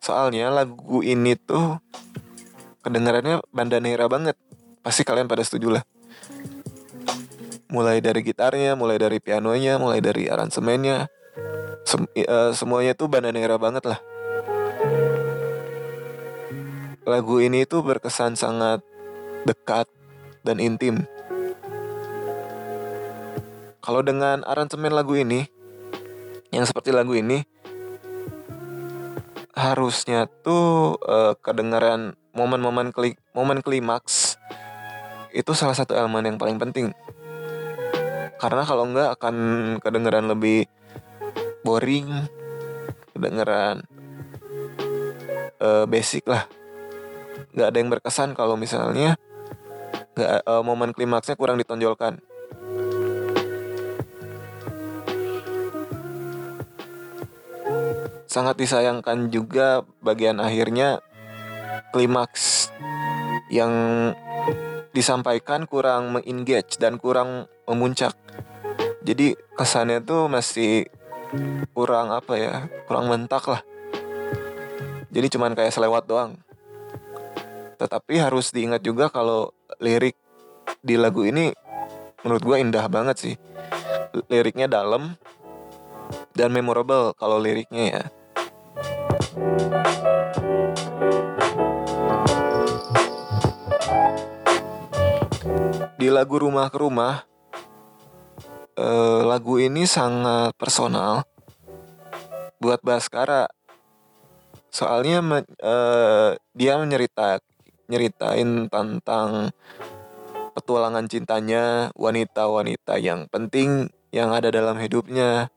Soalnya 0.00 0.48
lagu 0.48 1.04
ini 1.04 1.36
tuh 1.36 1.78
kedengarannya 2.82 3.44
Bandaneira 3.52 4.08
banget. 4.08 4.34
Pasti 4.80 5.04
kalian 5.04 5.28
pada 5.28 5.44
setuju 5.44 5.76
lah. 5.76 5.84
Mulai 7.70 8.02
dari 8.02 8.26
gitarnya, 8.26 8.74
mulai 8.74 8.98
dari 8.98 9.22
pianonya, 9.22 9.78
mulai 9.78 10.02
dari 10.02 10.26
aransemennya. 10.26 11.06
Sem 11.84 12.06
uh, 12.06 12.52
semuanya 12.54 12.92
tuh 12.94 13.10
Bandaneira 13.10 13.56
banget 13.56 13.84
lah. 13.88 14.00
Lagu 17.08 17.42
ini 17.42 17.66
tuh 17.66 17.82
berkesan 17.82 18.38
sangat 18.38 18.84
dekat 19.48 19.88
dan 20.46 20.60
intim. 20.62 21.04
Kalau 23.80 24.04
dengan 24.04 24.44
aransemen 24.44 24.92
lagu 24.92 25.16
ini, 25.16 25.48
yang 26.50 26.66
seperti 26.66 26.90
lagu 26.94 27.16
ini 27.16 27.42
harusnya 29.54 30.26
tuh 30.42 30.96
uh, 31.04 31.34
kedengaran 31.38 32.16
momen-momen 32.32 32.94
klik 32.94 33.18
momen 33.34 33.60
klimaks 33.60 34.38
itu 35.30 35.52
salah 35.54 35.76
satu 35.76 35.94
elemen 35.94 36.26
yang 36.26 36.38
paling 36.40 36.58
penting 36.58 36.94
karena 38.40 38.62
kalau 38.64 38.88
enggak 38.88 39.14
akan 39.20 39.36
kedengaran 39.84 40.26
lebih 40.32 40.64
boring 41.62 42.08
kedengaran 43.12 43.84
uh, 45.60 45.84
basic 45.84 46.24
lah 46.26 46.48
nggak 47.52 47.68
ada 47.68 47.76
yang 47.76 47.90
berkesan 47.90 48.32
kalau 48.32 48.54
misalnya 48.54 49.18
nggak 50.14 50.46
uh, 50.46 50.62
momen 50.62 50.94
klimaksnya 50.94 51.34
kurang 51.34 51.58
ditonjolkan 51.58 52.22
sangat 58.30 58.54
disayangkan 58.62 59.26
juga 59.34 59.82
bagian 59.98 60.38
akhirnya 60.38 61.02
klimaks 61.90 62.70
yang 63.50 63.74
disampaikan 64.94 65.66
kurang 65.66 66.14
mengengage 66.14 66.78
dan 66.78 66.98
kurang 67.02 67.50
memuncak. 67.66 68.14
Jadi 69.02 69.34
kesannya 69.58 69.98
tuh 70.06 70.30
masih 70.30 70.86
kurang 71.74 72.10
apa 72.10 72.34
ya, 72.34 72.54
kurang 72.86 73.06
mentak 73.06 73.46
lah. 73.46 73.62
Jadi 75.10 75.26
cuman 75.34 75.54
kayak 75.54 75.74
selewat 75.74 76.06
doang. 76.06 76.38
Tetapi 77.78 78.20
harus 78.20 78.52
diingat 78.52 78.84
juga 78.84 79.08
kalau 79.08 79.50
lirik 79.80 80.14
di 80.84 80.94
lagu 80.94 81.26
ini 81.26 81.50
menurut 82.22 82.42
gue 82.44 82.56
indah 82.60 82.86
banget 82.86 83.16
sih. 83.18 83.34
Liriknya 84.26 84.66
dalam 84.66 85.14
dan 86.34 86.50
memorable 86.50 87.14
kalau 87.14 87.38
liriknya 87.38 87.84
ya. 87.90 88.04
Di 96.00 96.08
lagu 96.08 96.40
Rumah 96.40 96.66
ke 96.72 96.78
Rumah 96.80 97.29
eh, 98.80 99.20
lagu 99.28 99.60
ini 99.60 99.84
sangat 99.84 100.56
personal 100.56 101.28
buat 102.56 102.80
Baskara. 102.80 103.48
Soalnya 104.72 105.20
me- 105.20 105.48
eh, 105.60 106.30
dia 106.56 106.80
menyerita 106.80 107.44
nyeritain 107.90 108.70
tentang 108.70 109.50
petualangan 110.56 111.10
cintanya 111.10 111.90
wanita-wanita 111.98 112.96
yang 113.02 113.26
penting 113.28 113.90
yang 114.14 114.32
ada 114.32 114.48
dalam 114.48 114.80
hidupnya. 114.80 115.52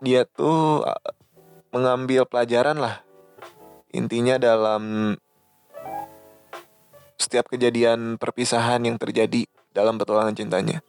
Dia 0.00 0.24
tuh 0.24 0.80
eh, 0.86 1.12
mengambil 1.74 2.24
pelajaran 2.24 2.80
lah 2.80 3.04
intinya 3.92 4.36
dalam 4.36 5.16
setiap 7.16 7.48
kejadian 7.48 8.20
perpisahan 8.20 8.84
yang 8.84 9.00
terjadi 9.00 9.48
dalam 9.76 10.00
petualangan 10.00 10.32
cintanya. 10.32 10.80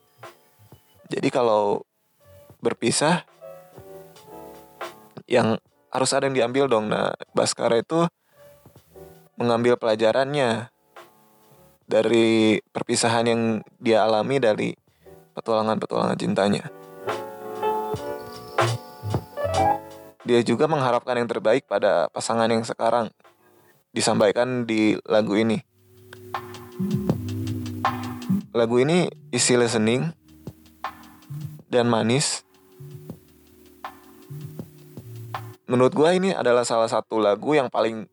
Jadi 1.11 1.27
kalau 1.27 1.83
berpisah 2.63 3.27
yang 5.27 5.59
harus 5.91 6.11
ada 6.15 6.31
yang 6.31 6.35
diambil 6.35 6.71
dong. 6.71 6.87
Nah, 6.87 7.11
Baskara 7.35 7.83
itu 7.83 8.07
mengambil 9.35 9.75
pelajarannya 9.75 10.71
dari 11.87 12.59
perpisahan 12.71 13.25
yang 13.27 13.41
dia 13.79 14.07
alami 14.07 14.39
dari 14.39 14.71
petualangan-petualangan 15.35 16.17
cintanya. 16.17 16.63
Dia 20.27 20.43
juga 20.43 20.67
mengharapkan 20.67 21.15
yang 21.15 21.29
terbaik 21.31 21.63
pada 21.71 22.11
pasangan 22.11 22.51
yang 22.51 22.67
sekarang 22.67 23.07
disampaikan 23.95 24.67
di 24.67 24.99
lagu 25.07 25.39
ini. 25.39 25.63
Lagu 28.57 28.81
ini 28.81 29.05
isi 29.29 29.53
listening 29.53 30.09
dan 31.69 31.85
manis. 31.85 32.41
Menurut 35.69 35.93
gua 35.93 36.17
ini 36.17 36.33
adalah 36.33 36.65
salah 36.65 36.89
satu 36.89 37.21
lagu 37.21 37.53
yang 37.53 37.69
paling 37.69 38.09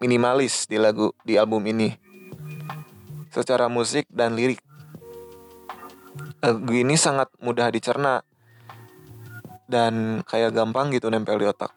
minimalis 0.00 0.64
di 0.64 0.80
lagu 0.80 1.12
di 1.28 1.36
album 1.36 1.68
ini. 1.68 1.92
Secara 3.28 3.68
musik 3.68 4.08
dan 4.08 4.32
lirik. 4.32 4.64
Lagu 6.40 6.72
ini 6.72 6.96
sangat 6.96 7.28
mudah 7.44 7.68
dicerna 7.68 8.24
dan 9.68 10.24
kayak 10.24 10.56
gampang 10.56 10.88
gitu 10.88 11.12
nempel 11.12 11.36
di 11.36 11.44
otak. 11.52 11.68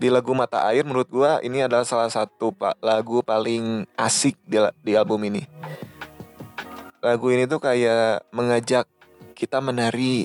Di 0.00 0.08
lagu 0.08 0.32
Mata 0.32 0.64
Air 0.64 0.88
menurut 0.88 1.12
gua 1.12 1.44
ini 1.44 1.60
adalah 1.60 1.84
salah 1.84 2.08
satu 2.08 2.56
lagu 2.80 3.20
paling 3.20 3.84
asik 4.00 4.32
di, 4.48 4.56
di 4.80 4.96
album 4.96 5.20
ini. 5.28 5.44
Lagu 7.04 7.28
ini 7.28 7.44
tuh 7.44 7.60
kayak 7.60 8.24
mengajak 8.32 8.88
kita 9.36 9.60
menari, 9.60 10.24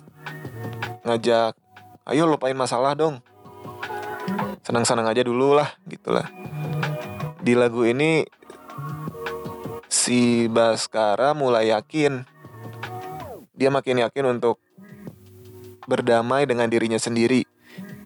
ngajak, 1.03 1.59
ayo 2.07 2.23
lupain 2.23 2.55
masalah 2.55 2.95
dong. 2.95 3.19
Senang-senang 4.63 5.11
aja 5.11 5.27
dulu 5.27 5.59
lah, 5.59 5.67
gitulah. 5.91 6.23
Di 7.43 7.51
lagu 7.51 7.83
ini 7.83 8.23
si 9.91 10.47
Baskara 10.47 11.35
mulai 11.35 11.75
yakin, 11.75 12.23
dia 13.51 13.67
makin 13.67 14.07
yakin 14.07 14.39
untuk 14.39 14.55
berdamai 15.83 16.47
dengan 16.47 16.71
dirinya 16.71 16.95
sendiri. 16.95 17.43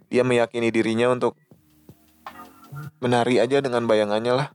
Dia 0.09 0.25
meyakini 0.25 0.73
dirinya 0.73 1.13
untuk 1.13 1.37
menari 2.99 3.41
aja 3.41 3.59
dengan 3.59 3.85
bayangannya 3.85 4.33
lah. 4.33 4.47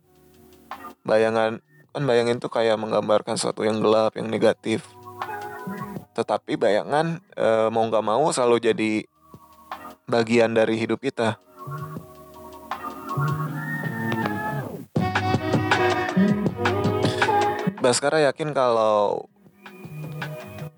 Bayangan 1.05 1.61
kan 1.95 2.03
bayangin 2.11 2.43
tuh 2.43 2.51
kayak 2.51 2.75
menggambarkan 2.81 3.39
sesuatu 3.39 3.63
yang 3.63 3.79
gelap, 3.79 4.19
yang 4.19 4.27
negatif. 4.27 4.83
Tetapi 6.15 6.59
bayangan 6.59 7.23
eh, 7.39 7.69
mau 7.71 7.87
nggak 7.87 8.05
mau 8.07 8.27
selalu 8.35 8.59
jadi 8.63 8.93
bagian 10.11 10.53
dari 10.53 10.77
hidup 10.77 11.01
kita. 11.01 11.39
Baskara 17.85 18.25
yakin 18.33 18.57
kalau 18.57 19.29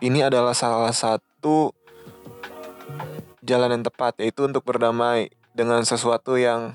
ini 0.03 0.27
adalah 0.27 0.53
salah 0.53 0.91
satu 0.91 1.71
jalan 3.47 3.79
yang 3.79 3.85
tepat 3.87 4.19
yaitu 4.19 4.43
untuk 4.43 4.67
berdamai 4.67 5.31
dengan 5.55 5.87
sesuatu 5.87 6.35
yang 6.35 6.75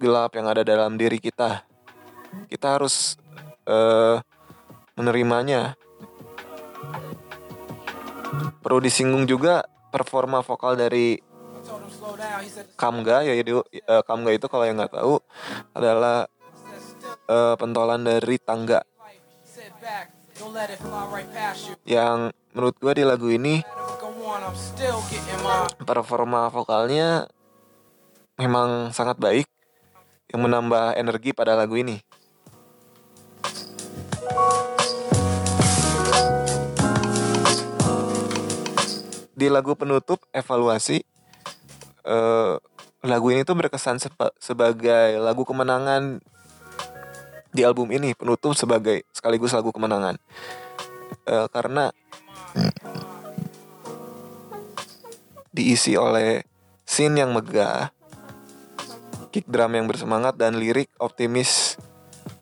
gelap 0.00 0.32
yang 0.36 0.46
ada 0.48 0.62
dalam 0.64 0.96
diri 0.96 1.20
kita. 1.20 1.62
Kita 2.46 2.78
harus 2.78 3.18
eh, 3.66 4.16
menerimanya. 4.94 5.74
Perlu 8.62 8.78
disinggung 8.78 9.26
juga 9.26 9.66
performa 9.90 10.40
vokal 10.40 10.78
dari 10.78 11.18
Kamga 12.78 13.26
yaitu 13.26 13.60
eh, 13.74 14.02
Kamga 14.06 14.30
itu 14.32 14.46
kalau 14.46 14.64
yang 14.64 14.78
nggak 14.78 14.94
tahu 14.94 15.18
adalah 15.74 16.30
eh, 17.26 17.54
pentolan 17.58 18.02
dari 18.06 18.36
tangga 18.38 18.80
yang 21.84 22.32
menurut 22.56 22.74
gue 22.80 22.92
di 22.96 23.04
lagu 23.04 23.28
ini 23.28 23.60
performa 25.84 26.48
vokalnya 26.48 27.28
memang 28.40 28.88
sangat 28.96 29.20
baik 29.20 29.44
yang 30.32 30.40
menambah 30.40 30.96
energi 30.96 31.36
pada 31.36 31.52
lagu 31.52 31.76
ini. 31.76 32.00
Di 39.36 39.52
lagu 39.52 39.76
penutup 39.76 40.24
evaluasi 40.32 41.04
eh, 42.08 42.54
lagu 43.04 43.28
ini 43.28 43.44
tuh 43.44 43.56
berkesan 43.56 44.00
sebagai 44.40 45.20
lagu 45.20 45.44
kemenangan 45.44 46.20
di 47.52 47.64
album 47.64 47.92
ini 47.92 48.16
penutup 48.16 48.56
sebagai 48.56 49.04
sekaligus 49.12 49.52
lagu 49.52 49.72
kemenangan 49.72 50.16
Eh, 51.30 51.46
karena 51.52 51.94
diisi 55.54 55.94
oleh 55.94 56.42
scene 56.82 57.22
yang 57.22 57.30
megah, 57.30 57.94
kick 59.30 59.46
drum 59.46 59.72
yang 59.78 59.86
bersemangat 59.86 60.34
dan 60.34 60.58
lirik 60.58 60.90
optimis, 60.98 61.78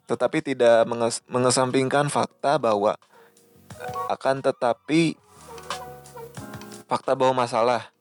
tetapi 0.08 0.40
tidak 0.40 0.88
menges- 0.88 1.24
mengesampingkan 1.28 2.08
fakta 2.08 2.56
bahwa 2.56 2.96
akan 4.08 4.40
tetapi 4.40 5.14
fakta 6.88 7.12
bahwa 7.12 7.44
masalah 7.44 7.92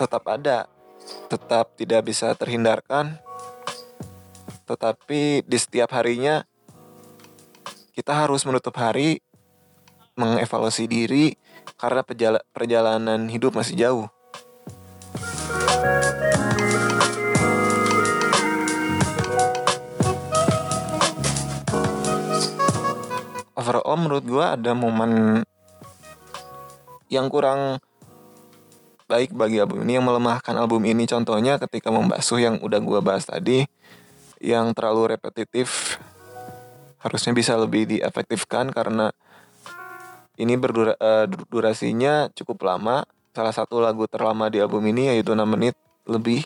tetap 0.00 0.24
ada, 0.26 0.66
tetap 1.28 1.76
tidak 1.76 2.00
bisa 2.08 2.32
terhindarkan, 2.32 3.20
tetapi 4.64 5.44
di 5.44 5.58
setiap 5.60 5.92
harinya 5.92 6.48
kita 7.92 8.16
harus 8.16 8.48
menutup 8.48 8.72
hari 8.80 9.20
mengevaluasi 10.16 10.88
diri 10.88 11.36
karena 11.76 12.00
perjalanan 12.52 13.28
hidup 13.28 13.52
masih 13.52 13.76
jauh. 13.76 14.08
Overall 15.82 15.98
menurut 23.98 24.24
gua 24.26 24.54
ada 24.54 24.78
momen 24.78 25.42
yang 27.10 27.26
kurang 27.26 27.82
baik 29.10 29.34
bagi 29.34 29.58
album 29.58 29.82
ini 29.82 29.98
yang 29.98 30.06
melemahkan 30.06 30.54
album 30.54 30.86
ini. 30.86 31.02
Contohnya 31.10 31.58
ketika 31.58 31.90
membasuh 31.90 32.38
yang 32.38 32.62
udah 32.62 32.78
gua 32.78 33.02
bahas 33.02 33.26
tadi 33.26 33.66
yang 34.38 34.70
terlalu 34.74 35.18
repetitif 35.18 35.98
harusnya 37.02 37.34
bisa 37.34 37.58
lebih 37.58 37.90
diefektifkan 37.90 38.70
karena 38.70 39.10
ini 40.38 40.54
berdura 40.54 40.94
eh, 40.94 41.26
cukup 42.34 42.58
lama 42.62 43.02
salah 43.32 43.52
satu 43.52 43.80
lagu 43.80 44.04
terlama 44.08 44.52
di 44.52 44.60
album 44.60 44.84
ini 44.88 45.12
yaitu 45.12 45.32
6 45.32 45.42
menit 45.48 45.74
lebih 46.04 46.44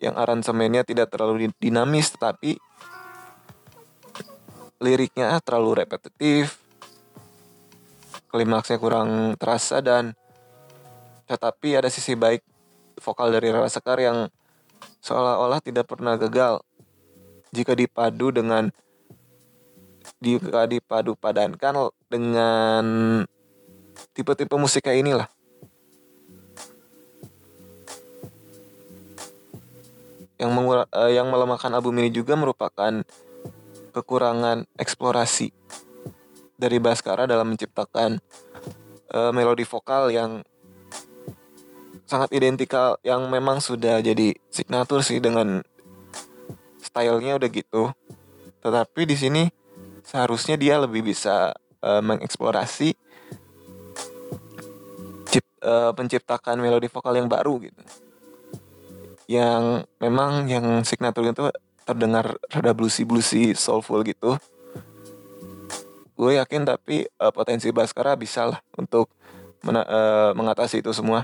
yang 0.00 0.16
aransemennya 0.16 0.84
tidak 0.84 1.12
terlalu 1.12 1.48
di- 1.48 1.68
dinamis 1.68 2.12
tetapi 2.12 2.56
liriknya 4.80 5.36
terlalu 5.44 5.84
repetitif 5.84 6.60
klimaksnya 8.30 8.78
kurang 8.78 9.36
terasa 9.36 9.82
dan 9.82 10.14
tetapi 11.26 11.78
ada 11.78 11.90
sisi 11.90 12.14
baik 12.14 12.42
vokal 12.98 13.30
dari 13.30 13.50
Rara 13.50 13.70
Sekar 13.70 13.98
yang 13.98 14.26
seolah-olah 15.00 15.62
tidak 15.62 15.86
pernah 15.88 16.18
gagal. 16.18 16.62
Jika 17.50 17.74
dipadu 17.74 18.30
dengan 18.30 18.70
jika 20.18 20.66
dipadu 20.66 21.14
padankan 21.14 21.90
dengan 22.06 22.84
tipe-tipe 24.14 24.54
musik 24.58 24.86
kayak 24.86 25.02
inilah 25.06 25.28
yang 30.40 30.56
mengura, 30.56 30.88
uh, 30.96 31.12
yang 31.12 31.28
melemahkan 31.28 31.68
album 31.76 32.00
ini 32.00 32.08
juga 32.08 32.32
merupakan 32.32 33.04
kekurangan 33.92 34.64
eksplorasi 34.80 35.52
dari 36.56 36.80
Baskara 36.80 37.28
dalam 37.28 37.52
menciptakan 37.52 38.16
uh, 39.12 39.30
melodi 39.36 39.68
vokal 39.68 40.08
yang 40.08 40.40
sangat 42.08 42.32
identikal 42.32 42.96
yang 43.04 43.28
memang 43.28 43.60
sudah 43.60 44.00
jadi 44.00 44.34
signatur 44.48 45.04
sih 45.04 45.20
dengan 45.20 45.60
stylenya 46.80 47.36
udah 47.36 47.50
gitu. 47.52 47.92
Tetapi 48.64 49.00
di 49.04 49.16
sini 49.20 49.42
seharusnya 50.02 50.56
dia 50.56 50.80
lebih 50.80 51.04
bisa 51.04 51.54
uh, 51.84 52.02
mengeksplorasi 52.02 52.96
cip, 55.30 55.44
uh, 55.62 55.92
penciptakan 55.94 56.58
melodi 56.58 56.88
vokal 56.88 57.14
yang 57.14 57.28
baru 57.28 57.60
gitu. 57.62 58.09
Yang 59.30 59.86
memang 60.02 60.50
yang 60.50 60.82
signatur 60.82 61.30
itu 61.30 61.54
terdengar 61.86 62.34
rada 62.50 62.74
bluesy 62.74 63.06
bluesy 63.06 63.54
soulful 63.54 64.02
gitu. 64.02 64.34
Gue 66.18 66.34
yakin 66.34 66.66
tapi 66.66 67.06
uh, 67.22 67.30
potensi 67.30 67.70
Baskara 67.70 68.18
bisa 68.18 68.50
lah 68.50 68.58
untuk 68.74 69.06
mena- 69.62 69.86
uh, 69.86 70.30
mengatasi 70.34 70.82
itu 70.82 70.90
semua. 70.90 71.22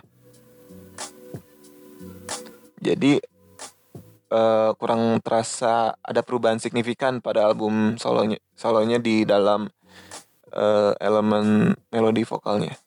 Jadi 2.79 3.19
uh, 4.31 4.71
kurang 4.79 5.19
terasa 5.19 5.99
ada 5.99 6.23
perubahan 6.23 6.63
signifikan 6.63 7.19
pada 7.19 7.43
album 7.43 7.99
solonya 7.99 8.39
solonya 8.55 9.03
di 9.03 9.27
dalam 9.27 9.67
uh, 10.55 10.93
elemen 11.03 11.75
melodi 11.91 12.23
vokalnya. 12.23 12.79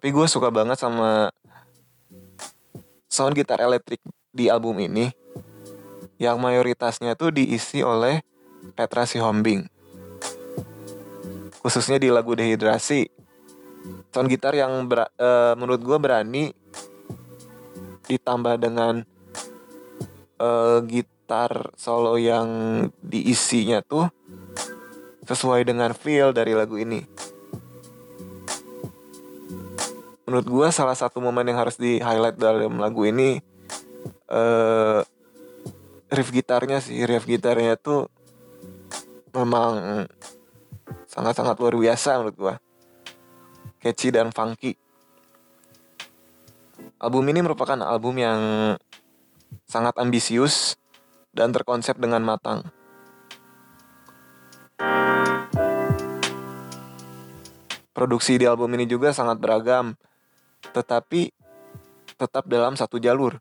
Tapi 0.00 0.16
gue 0.16 0.24
suka 0.32 0.48
banget 0.48 0.80
sama 0.80 1.28
sound 3.04 3.36
gitar 3.36 3.60
elektrik 3.60 4.00
di 4.32 4.48
album 4.48 4.80
ini 4.80 5.12
yang 6.16 6.40
mayoritasnya 6.40 7.12
tuh 7.20 7.28
diisi 7.28 7.84
oleh 7.84 8.24
Petra 8.72 9.04
Sihombing. 9.04 9.68
Khususnya 11.60 12.00
di 12.00 12.08
lagu 12.08 12.32
Dehidrasi 12.32 13.12
sound 14.08 14.32
gitar 14.32 14.56
yang 14.56 14.88
ber, 14.88 15.12
uh, 15.20 15.52
menurut 15.60 15.84
gue 15.84 15.98
berani 16.00 16.44
ditambah 18.08 18.56
dengan 18.56 19.04
uh, 20.40 20.80
gitar 20.88 21.76
solo 21.76 22.16
yang 22.16 22.48
diisinya 23.04 23.84
tuh 23.84 24.08
sesuai 25.28 25.60
dengan 25.68 25.92
feel 25.92 26.32
dari 26.32 26.56
lagu 26.56 26.80
ini. 26.80 27.04
Menurut 30.30 30.46
gue 30.46 30.68
salah 30.70 30.94
satu 30.94 31.18
momen 31.18 31.42
yang 31.42 31.58
harus 31.58 31.74
di 31.74 31.98
highlight 31.98 32.38
dalam 32.38 32.78
lagu 32.78 33.02
ini 33.02 33.42
uh, 34.30 35.02
riff 36.06 36.30
gitarnya 36.30 36.78
sih, 36.78 37.02
riff 37.02 37.26
gitarnya 37.26 37.74
tuh 37.74 38.06
memang 39.34 40.06
sangat-sangat 41.10 41.58
luar 41.58 41.74
biasa 41.74 42.22
menurut 42.22 42.36
gue 42.38 42.54
catchy 43.82 44.14
dan 44.14 44.30
funky. 44.30 44.78
Album 47.02 47.26
ini 47.26 47.42
merupakan 47.42 47.82
album 47.82 48.14
yang 48.22 48.40
sangat 49.66 49.98
ambisius 49.98 50.78
dan 51.34 51.50
terkonsep 51.50 51.98
dengan 51.98 52.22
matang. 52.22 52.70
Produksi 57.90 58.38
di 58.38 58.46
album 58.46 58.78
ini 58.78 58.86
juga 58.86 59.10
sangat 59.10 59.42
beragam, 59.42 59.98
tetapi 60.72 61.32
tetap 62.20 62.44
dalam 62.44 62.76
satu 62.76 63.00
jalur. 63.00 63.40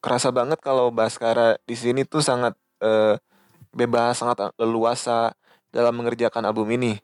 Kerasa 0.00 0.32
banget 0.32 0.60
kalau 0.64 0.88
Baskara 0.88 1.60
di 1.68 1.76
sini 1.76 2.08
tuh 2.08 2.24
sangat 2.24 2.56
uh, 2.80 3.20
bebas, 3.72 4.20
sangat 4.20 4.52
leluasa 4.56 5.32
dalam 5.68 5.96
mengerjakan 6.00 6.48
album 6.48 6.72
ini 6.72 6.96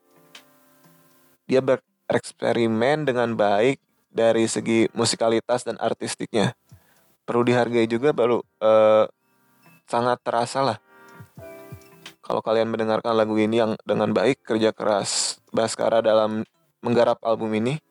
dia 1.46 1.62
bereksperimen 1.62 3.06
dengan 3.06 3.32
baik 3.38 3.78
dari 4.10 4.50
segi 4.50 4.90
musikalitas 4.92 5.62
dan 5.62 5.78
artistiknya. 5.78 6.58
Perlu 7.26 7.46
dihargai 7.46 7.86
juga 7.86 8.10
baru 8.10 8.42
uh, 8.62 9.06
sangat 9.86 10.18
terasa 10.22 10.62
lah. 10.62 10.78
Kalau 12.22 12.42
kalian 12.42 12.66
mendengarkan 12.66 13.14
lagu 13.14 13.38
ini 13.38 13.62
yang 13.62 13.78
dengan 13.86 14.10
baik 14.10 14.42
kerja 14.42 14.74
keras 14.74 15.38
Baskara 15.54 16.02
dalam 16.02 16.42
menggarap 16.86 17.18
album 17.26 17.50
ini 17.58 17.82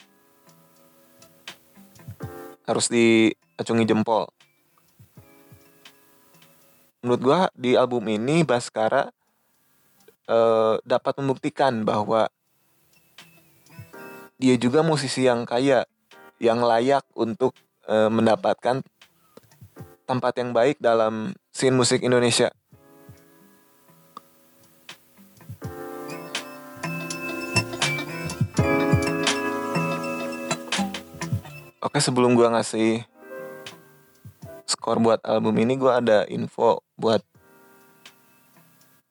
harus 2.63 2.87
diacungi 2.87 3.83
jempol. 3.83 4.31
Menurut 7.03 7.21
gua 7.21 7.39
di 7.53 7.75
album 7.75 8.07
ini 8.07 8.47
Baskara 8.47 9.11
uh, 10.31 10.79
dapat 10.81 11.13
membuktikan 11.19 11.83
bahwa 11.83 12.31
dia 14.39 14.55
juga 14.57 14.81
musisi 14.81 15.27
yang 15.27 15.43
kaya, 15.43 15.85
yang 16.39 16.63
layak 16.63 17.05
untuk 17.13 17.53
uh, 17.85 18.09
mendapatkan 18.09 18.81
tempat 20.09 20.33
yang 20.39 20.49
baik 20.55 20.81
dalam 20.81 21.37
scene 21.53 21.77
musik 21.77 22.01
Indonesia. 22.01 22.49
Oke 31.95 32.03
sebelum 32.03 32.35
gue 32.35 32.43
ngasih 32.43 33.07
skor 34.67 34.99
buat 34.99 35.23
album 35.23 35.55
ini 35.63 35.79
gue 35.79 35.87
ada 35.87 36.27
info 36.27 36.83
buat 36.99 37.23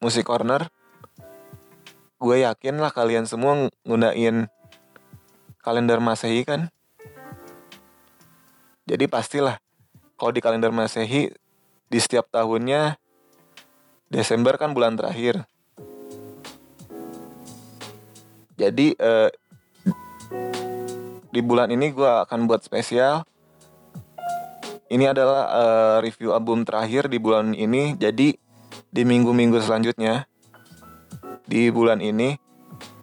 musik 0.05 0.29
corner 0.29 0.69
gue 2.21 2.45
yakin 2.45 2.77
lah 2.85 2.93
kalian 2.93 3.25
semua 3.25 3.73
nggunain 3.89 4.53
kalender 5.65 5.97
Masehi 5.97 6.45
kan. 6.45 6.69
Jadi 8.85 9.09
pastilah 9.09 9.57
kalau 10.21 10.37
di 10.37 10.45
kalender 10.45 10.69
Masehi 10.69 11.33
di 11.89 11.99
setiap 12.05 12.29
tahunnya 12.29 13.01
Desember 14.13 14.61
kan 14.61 14.77
bulan 14.77 15.01
terakhir. 15.01 15.49
Jadi 18.61 18.93
eh, 18.93 19.33
di 21.35 21.43
bulan 21.43 21.75
ini 21.75 21.91
gue 21.91 22.07
akan 22.07 22.47
buat 22.47 22.63
spesial. 22.63 23.27
Ini 24.87 25.11
adalah 25.11 25.43
eh, 25.51 25.97
review 26.07 26.31
album 26.31 26.63
terakhir 26.63 27.11
di 27.11 27.19
bulan 27.19 27.51
ini. 27.59 27.99
Jadi 27.99 28.39
di 28.95 29.03
minggu-minggu 29.03 29.59
selanjutnya 29.59 30.31
di 31.51 31.67
bulan 31.75 31.99
ini 31.99 32.39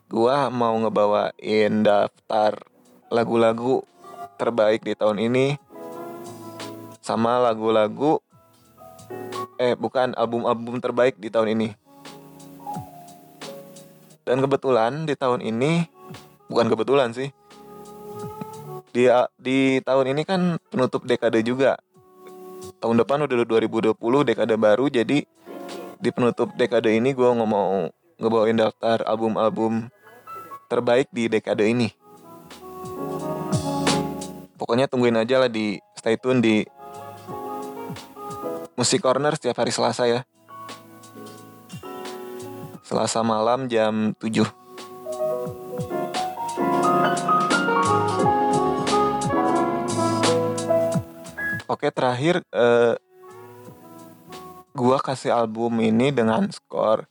gua 0.08 0.48
mau 0.48 0.72
ngebawain 0.80 1.84
daftar 1.84 2.56
lagu-lagu 3.12 3.84
terbaik 4.40 4.88
di 4.88 4.96
tahun 4.96 5.20
ini 5.20 5.60
sama 7.04 7.44
lagu-lagu 7.44 8.24
eh 9.60 9.76
bukan 9.76 10.16
album-album 10.16 10.80
terbaik 10.80 11.20
di 11.20 11.28
tahun 11.28 11.60
ini. 11.60 11.70
Dan 14.24 14.40
kebetulan 14.40 15.04
di 15.04 15.20
tahun 15.20 15.44
ini 15.44 15.92
bukan 16.48 16.72
kebetulan 16.72 17.12
sih. 17.12 17.41
Di 18.92 19.08
di 19.40 19.80
tahun 19.80 20.12
ini 20.12 20.28
kan 20.28 20.60
penutup 20.68 21.08
dekade 21.08 21.40
juga. 21.48 21.80
Tahun 22.84 22.96
depan 23.00 23.24
udah 23.24 23.48
2020 23.48 23.96
dekade 24.28 24.56
baru 24.60 24.92
jadi 24.92 25.24
di 26.02 26.10
penutup 26.12 26.52
dekade 26.60 26.92
ini 26.92 27.16
gue 27.16 27.30
ngomong 27.30 27.94
ngebawain 28.20 28.58
daftar 28.60 29.02
album-album 29.08 29.88
terbaik 30.68 31.08
di 31.16 31.32
dekade 31.32 31.66
ini. 31.72 31.90
Pokoknya 34.60 34.92
tungguin 34.92 35.18
aja 35.18 35.42
lah 35.42 35.50
di 35.50 35.80
stay 35.98 36.20
tune 36.20 36.44
di 36.44 36.62
Musik 38.76 39.02
Corner 39.02 39.34
setiap 39.38 39.62
hari 39.62 39.72
Selasa 39.72 40.04
ya. 40.06 40.22
Selasa 42.86 43.24
malam 43.24 43.72
jam 43.72 44.12
7. 44.20 45.61
Oke 51.72 51.88
terakhir 51.88 52.44
eh, 52.52 53.00
gua 54.76 55.00
kasih 55.00 55.32
album 55.32 55.80
ini 55.80 56.12
dengan 56.12 56.52
skor 56.52 57.08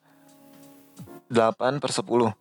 8 1.33 1.81
per 1.81 1.89
10 1.89 2.37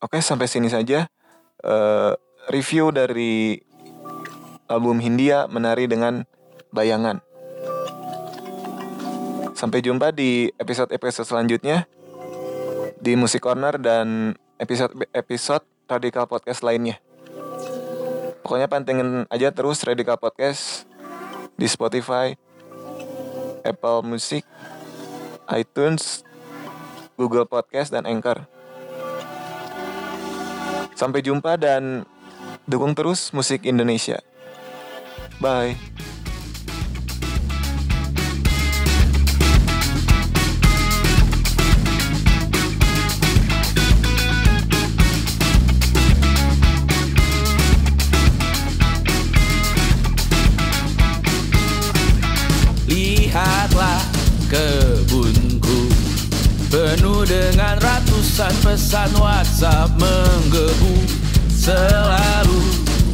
Oke, 0.00 0.18
sampai 0.18 0.48
sini 0.48 0.72
saja 0.72 1.04
uh, 1.62 2.12
review 2.48 2.90
dari 2.92 3.56
album 4.66 4.98
Hindia 4.98 5.46
menari 5.46 5.88
dengan 5.88 6.26
bayangan. 6.74 7.22
Sampai 9.56 9.80
jumpa 9.80 10.10
di 10.10 10.50
episode-episode 10.58 11.28
selanjutnya 11.28 11.86
di 12.98 13.14
Musik 13.14 13.46
Corner 13.46 13.78
dan 13.78 14.36
episode-episode 14.58 15.64
Radikal 15.88 16.24
Podcast 16.28 16.64
lainnya. 16.64 16.98
Pokoknya 18.42 18.66
pantengin 18.66 19.24
aja 19.30 19.54
terus 19.54 19.84
Radikal 19.86 20.18
Podcast 20.18 20.84
di 21.54 21.70
Spotify, 21.70 22.34
Apple 23.62 24.02
Music, 24.02 24.42
iTunes, 25.52 26.26
Google 27.14 27.46
Podcast, 27.46 27.94
dan 27.94 28.08
Anchor. 28.08 28.44
Sampai 30.98 31.22
jumpa 31.22 31.54
dan 31.54 32.02
dukung 32.66 32.94
terus 32.94 33.30
musik 33.30 33.62
Indonesia. 33.66 34.18
Bye. 35.38 35.74
Ratusan 58.42 58.58
pesan 58.66 59.10
WhatsApp 59.22 59.88
menggebu. 60.02 60.94
Selalu 61.46 62.58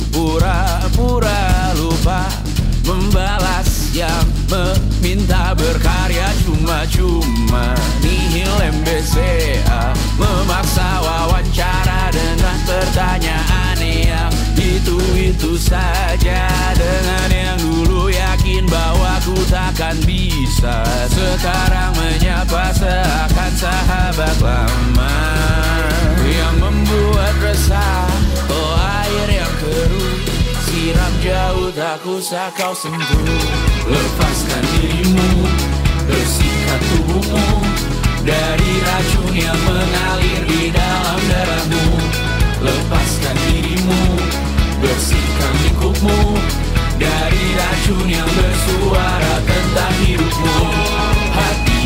pura-pura 0.09 1.77
lupa 1.77 2.25
Membalas 2.89 3.93
yang 3.93 4.25
meminta 4.49 5.53
berkarya. 5.53 6.33
Cuma-cuma 6.49 7.77
Nihil 8.01 8.49
MBCA 8.81 9.93
Memaksa 10.17 11.05
wawancara 11.05 12.09
dengan 12.09 12.59
pertanyaan 12.65 13.77
yang 13.85 14.33
itu-itu 14.57 15.61
saja. 15.61 16.49
Dengan 16.73 17.29
yang 17.29 17.59
dulu 17.61 18.09
yakin 18.09 18.65
bahwa 18.65 19.21
ku 19.21 19.37
takkan 19.53 20.01
bisa. 20.09 20.81
Sekarang 21.13 21.93
menyapa 22.01 22.73
seakan 22.73 23.53
sahabat 23.53 24.37
lama 24.41 24.68
kusah 32.09 32.49
kau 32.57 32.73
sembuh. 32.73 33.05
Lepaskan 33.85 34.65
dirimu 34.73 35.29
Bersihkan 36.09 36.81
tubuhmu 36.89 37.49
Dari 38.25 38.73
racun 38.85 39.33
yang 39.37 39.61
mengalir 39.69 40.43
di 40.49 40.73
dalam 40.73 41.21
darahmu. 41.29 41.85
Lepaskan 42.65 43.37
dirimu 43.53 44.01
Bersihkan 44.81 45.53
lingkupmu 45.69 46.21
Dari 46.97 47.45
racun 47.61 48.05
yang 48.09 48.31
bersuara 48.33 49.35
tentang 49.45 49.95
hidupmu. 50.01 50.57
Hati 51.37 51.78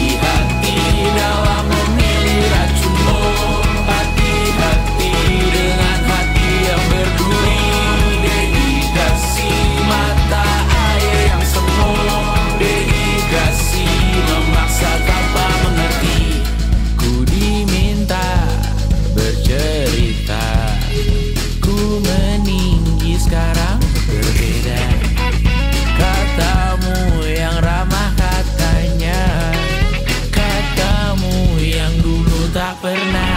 Supernatural. 32.82 33.31